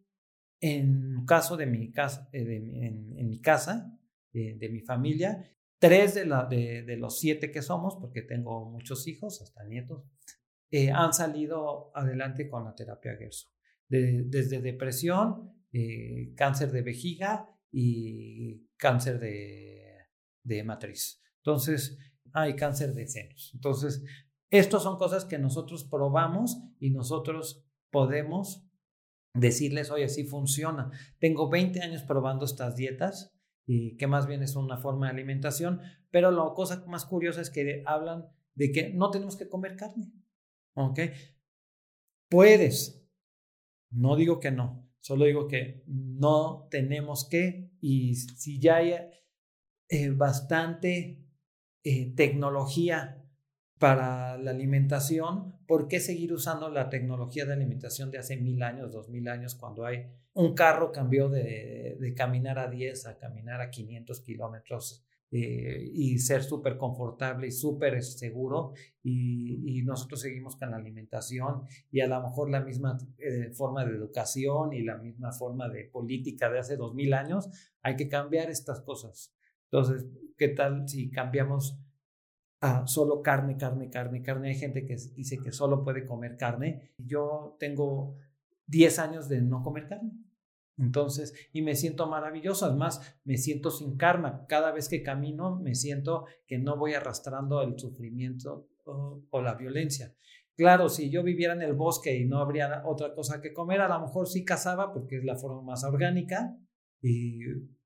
en 0.61 1.25
caso 1.25 1.57
de 1.57 1.65
mi 1.65 1.91
casa, 1.91 2.29
eh, 2.33 2.43
en 2.43 3.29
mi 3.29 3.39
casa 3.39 3.97
de, 4.31 4.69
mi 4.69 4.81
familia, 4.81 5.43
tres 5.79 6.15
de, 6.15 6.25
la, 6.25 6.45
de, 6.45 6.97
los 6.97 7.19
siete 7.19 7.51
que 7.51 7.61
somos, 7.61 7.95
porque 7.95 8.21
tengo 8.21 8.69
muchos 8.69 9.07
hijos, 9.07 9.41
hasta 9.41 9.63
nietos, 9.65 10.03
eh, 10.71 10.91
han 10.91 11.13
salido 11.13 11.91
adelante 11.95 12.47
con 12.47 12.63
la 12.63 12.75
terapia 12.75 13.15
Gerson. 13.17 13.51
desde 13.87 14.61
depresión, 14.61 15.53
eh, 15.71 16.33
cáncer 16.35 16.71
de 16.71 16.81
vejiga 16.81 17.49
y 17.71 18.67
cáncer 18.77 19.19
de, 19.19 20.07
de 20.43 20.63
matriz. 20.63 21.23
Entonces, 21.37 21.97
hay 22.33 22.55
cáncer 22.55 22.93
de 22.93 23.07
senos. 23.07 23.51
Entonces, 23.53 24.03
estas 24.49 24.83
son 24.83 24.97
cosas 24.97 25.25
que 25.25 25.39
nosotros 25.39 25.85
probamos 25.85 26.59
y 26.79 26.91
nosotros 26.91 27.65
podemos 27.91 28.68
decirles, 29.33 29.91
oye, 29.91 30.09
sí 30.09 30.23
funciona. 30.23 30.91
Tengo 31.19 31.49
20 31.49 31.81
años 31.81 32.03
probando 32.03 32.45
estas 32.45 32.75
dietas 32.75 33.35
y 33.65 33.95
que 33.97 34.07
más 34.07 34.27
bien 34.27 34.41
es 34.41 34.55
una 34.55 34.77
forma 34.77 35.07
de 35.07 35.13
alimentación, 35.13 35.81
pero 36.11 36.31
la 36.31 36.53
cosa 36.55 36.83
más 36.87 37.05
curiosa 37.05 37.41
es 37.41 37.49
que 37.49 37.83
hablan 37.85 38.25
de 38.55 38.71
que 38.71 38.93
no 38.93 39.11
tenemos 39.11 39.37
que 39.37 39.47
comer 39.47 39.75
carne. 39.75 40.11
¿Ok? 40.73 40.99
Puedes, 42.29 43.07
no 43.91 44.15
digo 44.15 44.39
que 44.39 44.51
no, 44.51 44.89
solo 44.99 45.25
digo 45.25 45.47
que 45.47 45.83
no 45.87 46.67
tenemos 46.69 47.27
que, 47.27 47.71
y 47.81 48.15
si 48.15 48.59
ya 48.59 48.77
hay 48.77 48.93
eh, 49.87 50.09
bastante 50.11 51.25
eh, 51.83 52.13
tecnología 52.15 53.18
para 53.79 54.37
la 54.37 54.51
alimentación, 54.51 55.55
¿por 55.65 55.87
qué 55.87 56.01
seguir 56.01 56.33
usando 56.33 56.69
la 56.69 56.89
tecnología 56.89 57.45
de 57.45 57.53
alimentación 57.53 58.11
de 58.11 58.17
hace 58.17 58.35
mil 58.35 58.61
años, 58.61 58.91
dos 58.91 59.07
mil 59.07 59.29
años, 59.29 59.55
cuando 59.55 59.85
hay 59.85 60.05
un 60.33 60.53
carro 60.53 60.91
cambió 60.91 61.29
de, 61.29 62.13
caminar 62.15 62.59
a 62.59 62.69
10 62.69 63.07
a 63.07 63.17
caminar 63.17 63.61
a 63.61 63.69
500 63.69 64.19
kilómetros 64.21 65.05
eh, 65.31 65.89
y 65.93 66.17
ser 66.17 66.43
súper 66.43 66.77
confortable 66.77 67.47
y 67.47 67.51
súper 67.51 68.03
seguro 68.03 68.73
y, 69.01 69.81
nosotros 69.83 70.21
seguimos 70.21 70.55
con 70.55 70.71
la 70.71 70.77
alimentación 70.77 71.63
y 71.89 72.01
a 72.01 72.07
lo 72.07 72.21
mejor 72.21 72.51
la 72.51 72.59
misma 72.59 72.97
eh, 73.17 73.51
forma 73.53 73.85
de 73.85 73.95
educación 73.95 74.73
y 74.73 74.83
la 74.83 74.97
misma 74.97 75.31
forma 75.31 75.67
de 75.69 75.85
política 75.85 76.49
de 76.49 76.59
hace 76.59 76.75
dos 76.75 76.93
mil 76.93 77.13
años, 77.13 77.49
hay 77.81 77.95
que 77.95 78.07
cambiar 78.07 78.51
estas 78.51 78.81
cosas. 78.81 79.33
Entonces, 79.71 80.05
¿qué 80.37 80.49
tal 80.49 80.87
si 80.87 81.09
cambiamos 81.09 81.79
a 82.61 82.85
solo 82.87 83.21
carne, 83.21 83.57
carne, 83.57 83.89
carne, 83.89 84.21
carne? 84.21 84.49
Hay 84.49 84.55
gente 84.55 84.85
que 84.85 84.95
dice 85.15 85.37
que 85.37 85.51
solo 85.51 85.83
puede 85.83 86.05
comer 86.05 86.37
carne. 86.37 86.91
Yo 86.97 87.55
tengo 87.59 88.15
10 88.67 88.99
años 88.99 89.29
de 89.29 89.41
no 89.41 89.63
comer 89.63 89.87
carne. 89.87 90.11
Entonces, 90.77 91.33
y 91.51 91.61
me 91.61 91.75
siento 91.75 92.07
maravilloso, 92.07 92.65
además 92.65 93.19
me 93.25 93.37
siento 93.37 93.69
sin 93.69 93.97
karma. 93.97 94.45
Cada 94.47 94.71
vez 94.71 94.87
que 94.87 95.03
camino 95.03 95.59
me 95.59 95.75
siento 95.75 96.25
que 96.47 96.57
no 96.57 96.77
voy 96.77 96.93
arrastrando 96.93 97.61
el 97.61 97.77
sufrimiento 97.77 98.69
o, 98.85 99.41
la 99.41 99.55
violencia. 99.55 100.15
Claro, 100.55 100.89
si 100.89 101.09
yo 101.09 101.21
viviera 101.21 101.53
en 101.53 101.61
el 101.61 101.73
bosque 101.73 102.17
y 102.17 102.25
no 102.25 102.39
habría 102.39 102.83
otra 102.85 103.13
cosa 103.13 103.41
que 103.41 103.53
comer, 103.53 103.81
a 103.81 103.89
lo 103.89 103.99
mejor 104.01 104.27
sí 104.27 104.43
cazaba 104.45 104.93
porque 104.93 105.17
es 105.17 105.23
la 105.23 105.35
forma 105.35 105.61
más 105.61 105.83
orgánica 105.83 106.57
y 107.01 107.39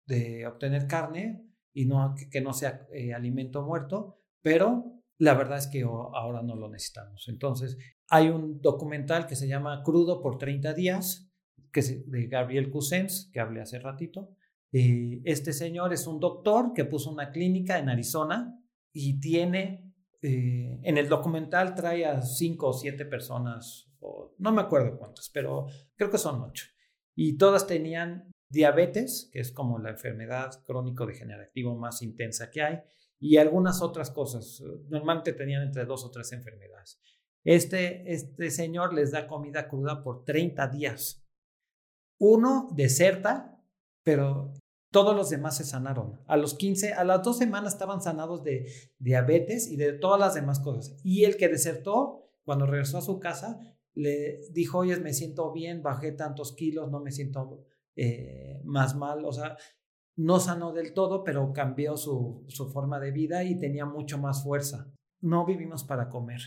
de 0.06 0.46
obtener 0.48 0.88
carne 0.88 1.44
y 1.74 1.86
no 1.86 2.16
que, 2.32 2.42
no 2.42 2.54
sea 2.54 2.88
eh, 2.92 3.14
alimento 3.14 3.64
muerto, 3.64 4.23
pero 4.44 5.02
la 5.18 5.34
verdad 5.34 5.58
es 5.58 5.68
que 5.68 5.82
ahora 5.82 6.44
no 6.44 6.56
lo 6.56 6.70
necesitamos. 6.70 7.28
Entonces, 7.28 7.78
hay 8.10 8.30
un 8.30 8.62
documental 8.62 9.26
que 9.26 9.36
se 9.36 9.48
llama 9.48 9.82
Crudo 9.84 10.22
por 10.22 10.38
30 10.38 10.74
días, 10.74 11.32
que 11.72 11.80
es 11.80 12.12
de 12.12 12.28
Gabriel 12.28 12.70
Cousens, 12.70 13.30
que 13.34 13.40
hablé 13.40 13.62
hace 13.62 13.80
ratito. 13.80 14.36
Eh, 14.72 15.22
este 15.24 15.54
señor 15.54 15.94
es 15.94 16.08
un 16.08 16.20
doctor 16.20 16.74
que 16.74 16.86
puso 16.86 17.10
una 17.10 17.32
clínica 17.32 17.80
en 17.80 17.90
Arizona 17.90 18.60
y 18.92 19.20
tiene, 19.20 19.94
eh, 20.22 20.80
en 20.84 20.98
el 20.98 21.08
documental 21.08 21.74
trae 21.74 22.06
a 22.06 22.22
cinco 22.22 22.68
o 22.70 22.74
siete 22.74 23.06
personas, 23.06 23.90
no 24.38 24.52
me 24.52 24.62
acuerdo 24.62 24.98
cuántas, 24.98 25.30
pero 25.30 25.68
creo 25.96 26.12
que 26.12 26.18
son 26.18 26.42
ocho. 26.42 26.66
Y 27.16 27.38
todas 27.38 27.66
tenían 27.66 28.30
diabetes, 28.50 29.30
que 29.32 29.40
es 29.40 29.52
como 29.52 29.80
la 29.80 29.92
enfermedad 29.92 30.52
crónico-degenerativa 30.66 31.74
más 31.76 32.02
intensa 32.02 32.52
que 32.52 32.62
hay, 32.62 32.80
y 33.24 33.38
algunas 33.38 33.82
otras 33.82 34.12
cosas. 34.12 34.62
Normalmente 34.90 35.34
tenían 35.34 35.64
entre 35.64 35.86
dos 35.86 36.04
o 36.04 36.12
tres 36.12 36.32
enfermedades. 36.34 37.00
Este, 37.44 38.12
este 38.12 38.52
señor 38.52 38.94
les 38.94 39.12
da 39.12 39.28
comida 39.28 39.68
cruda 39.68 40.04
por 40.04 40.24
30 40.24 40.68
días 40.68 41.24
uno 42.26 42.70
deserta, 42.74 43.62
pero 44.04 44.54
todos 44.92 45.14
los 45.14 45.30
demás 45.30 45.58
se 45.58 45.66
sanaron. 45.66 46.22
A 46.28 46.38
los 46.38 46.54
15, 46.54 46.94
a 46.94 47.04
las 47.04 47.22
dos 47.22 47.38
semanas 47.38 47.74
estaban 47.74 48.02
sanados 48.02 48.44
de 48.44 48.66
diabetes 48.98 49.68
y 49.68 49.76
de 49.76 49.94
todas 49.94 50.20
las 50.20 50.34
demás 50.34 50.62
cosas. 50.62 50.96
Y 51.04 51.26
el 51.26 51.36
que 51.36 51.50
desertó, 51.50 52.30
cuando 52.46 52.66
regresó 52.66 52.98
a 52.98 53.02
su 53.02 53.20
casa, 53.20 53.60
le 53.94 54.40
dijo, 54.52 54.80
oye, 54.80 54.96
me 55.02 55.14
siento 55.14 55.52
bien, 55.52 55.84
bajé 55.84 56.14
tantos 56.14 56.54
kilos, 56.54 56.90
no 56.90 57.02
me 57.02 57.12
siento 57.12 57.66
eh, 57.98 58.62
más 58.64 58.96
mal. 58.96 59.26
O 59.26 59.34
sea, 59.34 59.58
no 60.16 60.40
sanó 60.40 60.74
del 60.74 60.94
todo, 60.94 61.24
pero 61.24 61.54
cambió 61.54 61.98
su, 61.98 62.46
su 62.48 62.70
forma 62.70 63.00
de 63.00 63.12
vida 63.12 63.44
y 63.44 63.58
tenía 63.58 63.86
mucho 63.86 64.18
más 64.18 64.44
fuerza. 64.44 64.92
No 65.22 65.46
vivimos 65.46 65.84
para 65.84 66.10
comer. 66.10 66.42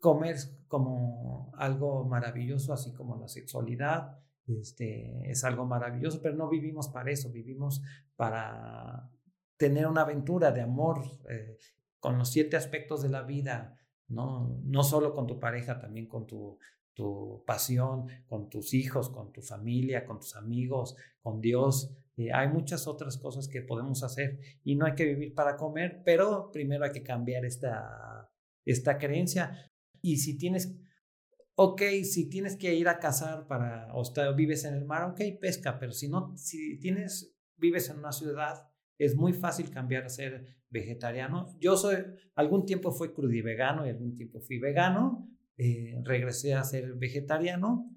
Comer 0.00 0.36
como 0.68 1.52
algo 1.56 2.04
maravilloso, 2.04 2.72
así 2.72 2.92
como 2.92 3.16
la 3.16 3.28
sexualidad, 3.28 4.18
este, 4.46 5.30
es 5.30 5.44
algo 5.44 5.66
maravilloso, 5.66 6.20
pero 6.22 6.36
no 6.36 6.48
vivimos 6.48 6.88
para 6.88 7.10
eso, 7.10 7.30
vivimos 7.30 7.82
para 8.16 9.10
tener 9.56 9.86
una 9.86 10.02
aventura 10.02 10.52
de 10.52 10.62
amor 10.62 11.02
eh, 11.28 11.58
con 12.00 12.16
los 12.16 12.30
siete 12.30 12.56
aspectos 12.56 13.02
de 13.02 13.08
la 13.08 13.22
vida, 13.22 13.76
¿no? 14.06 14.58
no 14.64 14.82
solo 14.84 15.14
con 15.14 15.26
tu 15.26 15.38
pareja, 15.38 15.78
también 15.78 16.06
con 16.06 16.26
tu, 16.26 16.58
tu 16.94 17.42
pasión, 17.46 18.06
con 18.26 18.48
tus 18.48 18.72
hijos, 18.72 19.10
con 19.10 19.32
tu 19.32 19.42
familia, 19.42 20.06
con 20.06 20.20
tus 20.20 20.36
amigos, 20.36 20.96
con 21.20 21.40
Dios. 21.40 21.94
Eh, 22.18 22.30
hay 22.32 22.48
muchas 22.48 22.86
otras 22.86 23.16
cosas 23.16 23.48
que 23.48 23.62
podemos 23.62 24.02
hacer 24.02 24.38
y 24.62 24.76
no 24.76 24.84
hay 24.84 24.94
que 24.94 25.06
vivir 25.06 25.34
para 25.34 25.56
comer, 25.56 26.02
pero 26.04 26.50
primero 26.52 26.84
hay 26.84 26.92
que 26.92 27.02
cambiar 27.02 27.46
esta, 27.46 28.30
esta 28.66 28.98
creencia. 28.98 29.70
Y 30.02 30.18
si 30.18 30.36
tienes 30.36 30.78
ok, 31.60 31.82
si 32.04 32.28
tienes 32.28 32.56
que 32.56 32.72
ir 32.72 32.88
a 32.88 33.00
cazar 33.00 33.48
para, 33.48 33.88
o 33.92 34.34
vives 34.36 34.64
en 34.64 34.74
el 34.74 34.84
mar, 34.84 35.10
ok, 35.10 35.20
pesca, 35.40 35.76
pero 35.80 35.90
si 35.90 36.08
no, 36.08 36.32
si 36.36 36.78
tienes, 36.78 37.36
vives 37.56 37.90
en 37.90 37.98
una 37.98 38.12
ciudad, 38.12 38.68
es 38.96 39.16
muy 39.16 39.32
fácil 39.32 39.68
cambiar 39.68 40.04
a 40.04 40.08
ser 40.08 40.54
vegetariano. 40.70 41.48
Yo 41.58 41.76
soy, 41.76 41.96
algún 42.36 42.64
tiempo 42.64 42.92
fui 42.92 43.12
crudivegano 43.12 43.84
y 43.84 43.90
algún 43.90 44.14
tiempo 44.14 44.40
fui 44.40 44.60
vegano, 44.60 45.28
eh, 45.56 46.00
regresé 46.04 46.54
a 46.54 46.62
ser 46.62 46.94
vegetariano, 46.94 47.90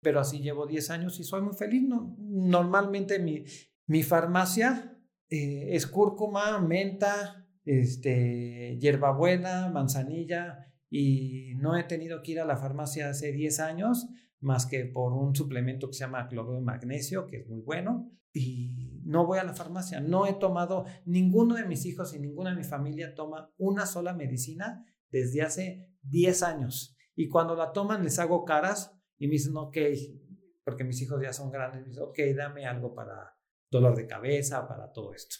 pero 0.00 0.20
así 0.20 0.40
llevo 0.40 0.66
10 0.66 0.90
años 0.90 1.18
y 1.20 1.24
soy 1.24 1.42
muy 1.42 1.54
feliz. 1.54 1.82
No, 1.82 2.16
normalmente 2.18 3.18
mi, 3.18 3.44
mi 3.86 4.02
farmacia 4.02 4.98
eh, 5.28 5.68
es 5.70 5.86
cúrcuma, 5.86 6.60
menta, 6.60 7.46
este, 7.64 8.78
hierbabuena, 8.80 9.68
manzanilla, 9.68 10.72
y 10.88 11.54
no 11.56 11.76
he 11.76 11.84
tenido 11.84 12.22
que 12.22 12.32
ir 12.32 12.40
a 12.40 12.44
la 12.44 12.56
farmacia 12.56 13.10
hace 13.10 13.32
10 13.32 13.60
años 13.60 14.06
más 14.40 14.66
que 14.66 14.84
por 14.84 15.12
un 15.12 15.34
suplemento 15.34 15.88
que 15.88 15.94
se 15.94 16.00
llama 16.00 16.28
cloruro 16.28 16.56
de 16.56 16.62
magnesio, 16.62 17.26
que 17.26 17.38
es 17.38 17.48
muy 17.48 17.60
bueno, 17.62 18.12
y 18.32 19.00
no 19.04 19.26
voy 19.26 19.38
a 19.38 19.44
la 19.44 19.54
farmacia. 19.54 20.00
No 20.00 20.26
he 20.26 20.34
tomado, 20.34 20.84
ninguno 21.04 21.54
de 21.54 21.64
mis 21.64 21.86
hijos 21.86 22.14
y 22.14 22.20
ninguna 22.20 22.50
de 22.50 22.56
mi 22.56 22.64
familia 22.64 23.14
toma 23.14 23.50
una 23.56 23.86
sola 23.86 24.12
medicina 24.12 24.84
desde 25.10 25.42
hace 25.42 25.90
10 26.02 26.42
años. 26.42 26.96
Y 27.14 27.28
cuando 27.28 27.56
la 27.56 27.72
toman 27.72 28.04
les 28.04 28.18
hago 28.18 28.44
caras 28.44 28.95
y 29.18 29.26
me 29.26 29.32
dicen, 29.32 29.56
ok, 29.56 29.76
porque 30.64 30.84
mis 30.84 31.00
hijos 31.02 31.20
ya 31.22 31.32
son 31.32 31.50
grandes, 31.50 31.82
me 31.82 31.88
dicen, 31.88 32.02
ok, 32.02 32.18
dame 32.36 32.66
algo 32.66 32.94
para 32.94 33.36
dolor 33.70 33.96
de 33.96 34.06
cabeza, 34.06 34.66
para 34.66 34.92
todo 34.92 35.14
esto. 35.14 35.36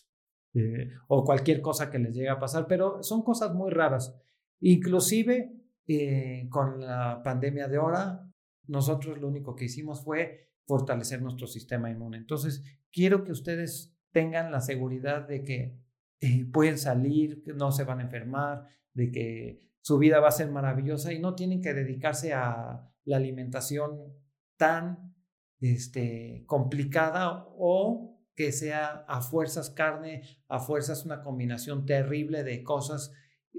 Eh, 0.54 0.90
o 1.08 1.24
cualquier 1.24 1.60
cosa 1.60 1.90
que 1.90 1.98
les 1.98 2.14
llegue 2.14 2.30
a 2.30 2.38
pasar, 2.38 2.66
pero 2.66 3.02
son 3.02 3.22
cosas 3.22 3.52
muy 3.54 3.70
raras. 3.70 4.16
Inclusive 4.60 5.52
eh, 5.86 6.48
con 6.50 6.80
la 6.80 7.20
pandemia 7.22 7.68
de 7.68 7.76
ahora, 7.76 8.26
nosotros 8.66 9.18
lo 9.18 9.28
único 9.28 9.54
que 9.54 9.66
hicimos 9.66 10.02
fue 10.02 10.50
fortalecer 10.66 11.22
nuestro 11.22 11.46
sistema 11.46 11.90
inmune. 11.90 12.16
Entonces, 12.16 12.64
quiero 12.90 13.22
que 13.22 13.32
ustedes 13.32 13.96
tengan 14.12 14.50
la 14.50 14.60
seguridad 14.60 15.28
de 15.28 15.44
que 15.44 15.78
eh, 16.20 16.44
pueden 16.50 16.78
salir, 16.78 17.42
que 17.42 17.52
no 17.52 17.70
se 17.70 17.84
van 17.84 18.00
a 18.00 18.04
enfermar, 18.04 18.64
de 18.94 19.12
que 19.12 19.62
su 19.82 19.98
vida 19.98 20.18
va 20.20 20.28
a 20.28 20.32
ser 20.32 20.50
maravillosa 20.50 21.12
y 21.12 21.20
no 21.20 21.34
tienen 21.34 21.60
que 21.60 21.74
dedicarse 21.74 22.32
a 22.32 22.90
la 23.06 23.16
alimentación 23.16 24.12
tan 24.58 25.14
este, 25.60 26.44
complicada 26.46 27.46
o 27.56 28.20
que 28.34 28.52
sea 28.52 29.06
a 29.08 29.22
fuerzas 29.22 29.70
carne, 29.70 30.22
a 30.48 30.60
fuerzas 30.60 31.06
una 31.06 31.22
combinación 31.22 31.86
terrible 31.86 32.44
de 32.44 32.62
cosas 32.62 33.14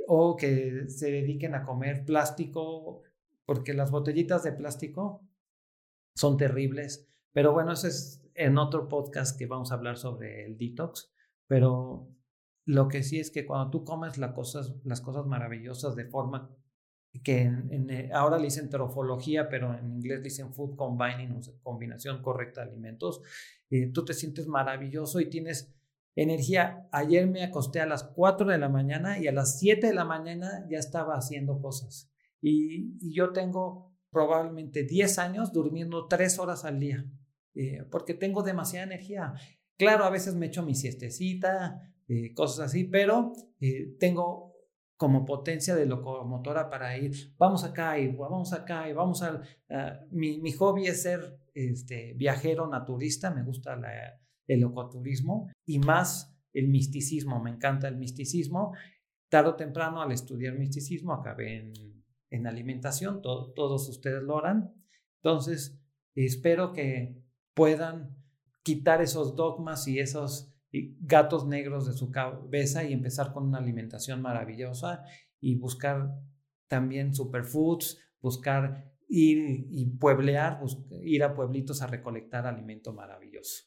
o 0.06 0.38
que 0.38 0.88
se 0.90 1.12
dediquen 1.12 1.56
a 1.56 1.66
comer 1.66 2.06
plástico, 2.06 3.02
porque 3.46 3.74
las 3.74 3.90
botellitas 3.90 4.44
de 4.44 4.52
plástico 4.52 5.28
son 6.16 6.38
terribles. 6.38 7.08
Pero 7.34 7.54
bueno, 7.54 7.72
eso 7.72 7.88
es 7.88 8.24
en 8.36 8.58
otro 8.58 8.88
podcast 8.88 9.38
que 9.38 9.48
vamos 9.48 9.72
a 9.72 9.76
hablar 9.76 9.98
sobre 9.98 10.46
el 10.46 10.58
detox. 10.58 11.12
Pero 11.48 12.08
lo 12.66 12.88
que 12.88 13.02
sí 13.02 13.20
es 13.20 13.32
que 13.32 13.46
cuando 13.46 13.72
tú 13.72 13.84
comes 13.84 14.18
las 14.18 14.34
cosas, 14.34 14.76
las 14.84 15.02
cosas 15.02 15.26
maravillosas 15.26 15.96
de 15.96 16.06
forma 16.06 16.56
que 17.24 17.42
en, 17.42 17.90
eh, 17.90 18.10
ahora 18.14 18.38
le 18.38 18.46
dicen 18.46 18.70
trofología, 18.70 19.50
pero 19.50 19.78
en 19.78 19.92
inglés 19.92 20.24
dicen 20.24 20.54
food 20.54 20.76
combining, 20.76 21.32
o 21.32 21.44
sea, 21.44 21.54
combinación 21.62 22.22
correcta 22.22 22.62
de 22.62 22.72
alimentos, 22.72 23.22
eh, 23.70 23.92
tú 23.94 24.06
te 24.06 24.14
sientes 24.14 24.48
maravilloso 24.48 25.20
y 25.20 25.30
tienes 25.30 25.74
energía. 26.16 26.88
Ayer 26.92 27.28
me 27.28 27.44
acosté 27.44 27.80
a 27.80 27.86
las 27.86 28.04
4 28.04 28.48
de 28.48 28.58
la 28.58 28.70
mañana 28.70 29.20
y 29.20 29.28
a 29.28 29.32
las 29.32 29.60
7 29.60 29.88
de 29.88 29.94
la 29.94 30.06
mañana 30.06 30.66
ya 30.70 30.80
estaba 30.80 31.16
haciendo 31.16 31.62
cosas. 31.62 32.12
Y, 32.42 32.98
yo 33.14 33.32
tengo 33.34 33.96
probablemente 34.10 34.84
10 34.84 35.20
años 35.20 35.52
durmiendo 35.52 36.08
3 36.08 36.40
horas 36.40 36.66
al 36.66 36.80
día, 36.80 37.06
eh, 37.56 37.84
porque 37.92 38.14
tengo 38.14 38.42
demasiada 38.42 38.86
energía. 38.86 39.34
Claro, 39.78 40.06
a 40.06 40.10
veces 40.10 40.36
me 40.36 40.48
echo 40.48 40.64
mi 40.64 40.76
siestecita, 40.76 41.94
eh, 42.08 42.34
cosas 42.34 42.68
así, 42.68 42.86
pero 42.86 43.34
tengo 44.00 44.47
como 44.98 45.26
potencia 45.26 45.76
de 45.76 45.86
locomotora 45.86 46.70
para 46.70 46.98
ir, 46.98 47.36
vamos 47.38 47.64
acá 47.64 48.00
y 48.00 48.08
vamos 48.08 48.52
acá 48.52 48.92
vamos 48.94 49.22
a... 49.22 49.42
mi, 50.12 50.40
mi, 50.42 50.52
hobby 50.52 50.88
es 50.88 51.04
ser 51.04 51.40
este, 51.54 52.14
viajero 52.16 52.68
naturista, 52.68 53.32
me 53.32 53.44
gusta 53.44 53.80
el 54.48 54.64
ecoturismo 54.64 55.50
y 55.66 55.80
más 55.80 56.36
el 56.52 56.68
misticismo, 56.70 57.42
me 57.42 57.52
encanta 57.52 57.88
el 57.88 57.98
misticismo. 57.98 58.74
Tardo 59.30 59.52
o 59.52 59.56
temprano 59.56 60.02
al 60.02 60.12
estudiar 60.12 60.58
misticismo 60.58 61.14
acabé 61.14 61.58
en, 61.58 61.74
en 62.32 62.48
alimentación, 62.48 63.22
todos 63.22 63.90
ustedes 63.90 64.24
lo 64.24 64.40
harán. 64.40 64.74
Entonces, 65.22 65.80
espero 66.16 66.74
que 66.74 67.22
puedan 67.54 68.16
quitar 68.64 69.02
esos 69.02 69.36
dogmas 69.36 69.88
y 69.88 70.00
esos 70.00 70.54
gatos 71.00 71.48
negros 71.48 71.88
de 71.88 71.94
su 71.94 72.12
cabeza 72.12 72.84
y 72.84 72.94
empezar 72.94 73.34
con 73.34 73.46
una 73.46 73.60
alimentación 73.60 74.22
maravillosa 74.22 75.04
y 75.40 75.56
buscar 75.56 76.14
también 76.68 77.14
superfoods, 77.14 77.98
buscar 78.22 78.94
ir 79.08 79.68
y 79.70 79.86
pueblear, 79.98 80.60
ir 81.04 81.24
a 81.24 81.34
pueblitos 81.34 81.82
a 81.82 81.88
recolectar 81.88 82.46
alimento 82.46 82.94
maravilloso. 82.94 83.66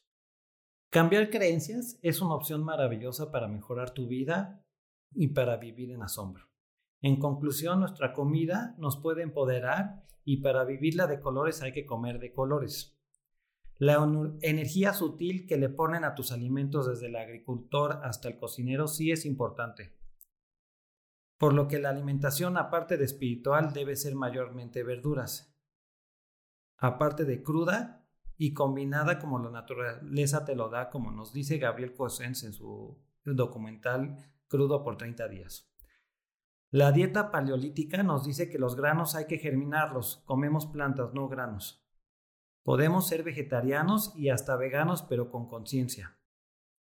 Cambiar 0.89 1.29
creencias 1.29 1.97
es 2.01 2.21
una 2.21 2.35
opción 2.35 2.63
maravillosa 2.63 3.31
para 3.31 3.47
mejorar 3.47 3.91
tu 3.91 4.07
vida 4.07 4.63
y 5.13 5.29
para 5.29 5.57
vivir 5.57 5.91
en 5.91 6.03
asombro. 6.03 6.45
En 7.01 7.17
conclusión, 7.17 7.79
nuestra 7.79 8.13
comida 8.13 8.75
nos 8.77 8.97
puede 9.01 9.23
empoderar 9.23 10.03
y 10.23 10.41
para 10.41 10.65
vivirla 10.65 11.07
de 11.07 11.19
colores 11.19 11.61
hay 11.61 11.71
que 11.71 11.85
comer 11.85 12.19
de 12.19 12.31
colores. 12.31 13.00
La 13.81 13.95
energía 14.41 14.93
sutil 14.93 15.47
que 15.47 15.57
le 15.57 15.67
ponen 15.67 16.03
a 16.03 16.13
tus 16.13 16.31
alimentos 16.31 16.85
desde 16.85 17.07
el 17.07 17.15
agricultor 17.15 18.01
hasta 18.03 18.27
el 18.27 18.37
cocinero 18.37 18.87
sí 18.87 19.09
es 19.09 19.25
importante. 19.25 19.97
Por 21.39 21.55
lo 21.55 21.67
que 21.67 21.79
la 21.79 21.89
alimentación, 21.89 22.57
aparte 22.57 22.97
de 22.97 23.05
espiritual, 23.05 23.73
debe 23.73 23.95
ser 23.95 24.13
mayormente 24.13 24.83
verduras. 24.83 25.57
Aparte 26.77 27.25
de 27.25 27.41
cruda 27.41 28.07
y 28.37 28.53
combinada 28.53 29.17
como 29.17 29.39
la 29.39 29.49
naturaleza 29.49 30.45
te 30.45 30.55
lo 30.55 30.69
da, 30.69 30.91
como 30.91 31.09
nos 31.09 31.33
dice 31.33 31.57
Gabriel 31.57 31.95
Cosens 31.95 32.43
en 32.43 32.53
su 32.53 33.03
documental 33.25 34.15
Crudo 34.47 34.83
por 34.83 34.97
30 34.97 35.27
días. 35.27 35.73
La 36.69 36.91
dieta 36.91 37.31
paleolítica 37.31 38.03
nos 38.03 38.25
dice 38.25 38.47
que 38.47 38.59
los 38.59 38.75
granos 38.75 39.15
hay 39.15 39.25
que 39.25 39.39
germinarlos, 39.39 40.21
comemos 40.27 40.67
plantas, 40.67 41.15
no 41.15 41.27
granos. 41.27 41.80
Podemos 42.63 43.07
ser 43.07 43.23
vegetarianos 43.23 44.13
y 44.15 44.29
hasta 44.29 44.55
veganos, 44.55 45.01
pero 45.03 45.31
con 45.31 45.47
conciencia. 45.47 46.17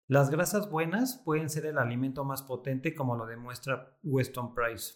Las 0.07 0.29
grasas 0.29 0.71
buenas 0.71 1.21
pueden 1.23 1.49
ser 1.49 1.65
el 1.65 1.77
alimento 1.77 2.23
más 2.23 2.41
potente 2.41 2.95
como 2.95 3.15
lo 3.15 3.25
demuestra 3.25 3.99
Weston 4.03 4.55
Price. 4.55 4.95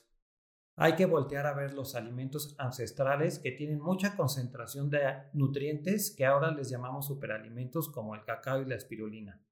Hay 0.78 0.96
que 0.96 1.06
voltear 1.06 1.46
a 1.46 1.54
ver 1.54 1.74
los 1.74 1.96
alimentos 1.96 2.56
ancestrales 2.58 3.38
que 3.38 3.52
tienen 3.52 3.80
mucha 3.80 4.16
concentración 4.16 4.90
de 4.90 5.02
nutrientes 5.34 6.16
que 6.16 6.26
ahora 6.26 6.52
les 6.52 6.70
llamamos 6.70 7.06
superalimentos 7.06 7.90
como 7.90 8.16
el 8.16 8.24
cacao 8.24 8.62
y 8.62 8.66
la 8.66 8.76
espirulina, 8.76 9.46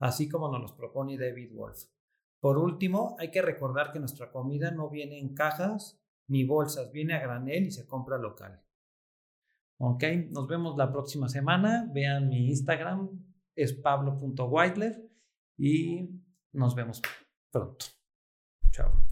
así 0.00 0.28
como 0.28 0.50
nos 0.50 0.60
los 0.60 0.72
propone 0.72 1.16
David 1.16 1.54
Wolf. 1.54 1.84
Por 2.40 2.58
último, 2.58 3.16
hay 3.18 3.30
que 3.30 3.42
recordar 3.42 3.92
que 3.92 4.00
nuestra 4.00 4.30
comida 4.30 4.72
no 4.72 4.90
viene 4.90 5.18
en 5.18 5.34
cajas 5.34 6.02
ni 6.26 6.44
bolsas, 6.44 6.92
viene 6.92 7.14
a 7.14 7.20
granel 7.20 7.66
y 7.66 7.70
se 7.70 7.86
compra 7.86 8.18
local. 8.18 8.65
Ok, 9.78 10.04
nos 10.30 10.48
vemos 10.48 10.76
la 10.76 10.90
próxima 10.90 11.28
semana. 11.28 11.90
Vean 11.92 12.28
mi 12.28 12.48
Instagram, 12.48 13.10
es 13.54 13.74
pablo.whitler 13.74 15.02
y 15.58 16.08
nos 16.52 16.74
vemos 16.74 17.02
pronto. 17.50 17.86
Chao. 18.70 19.05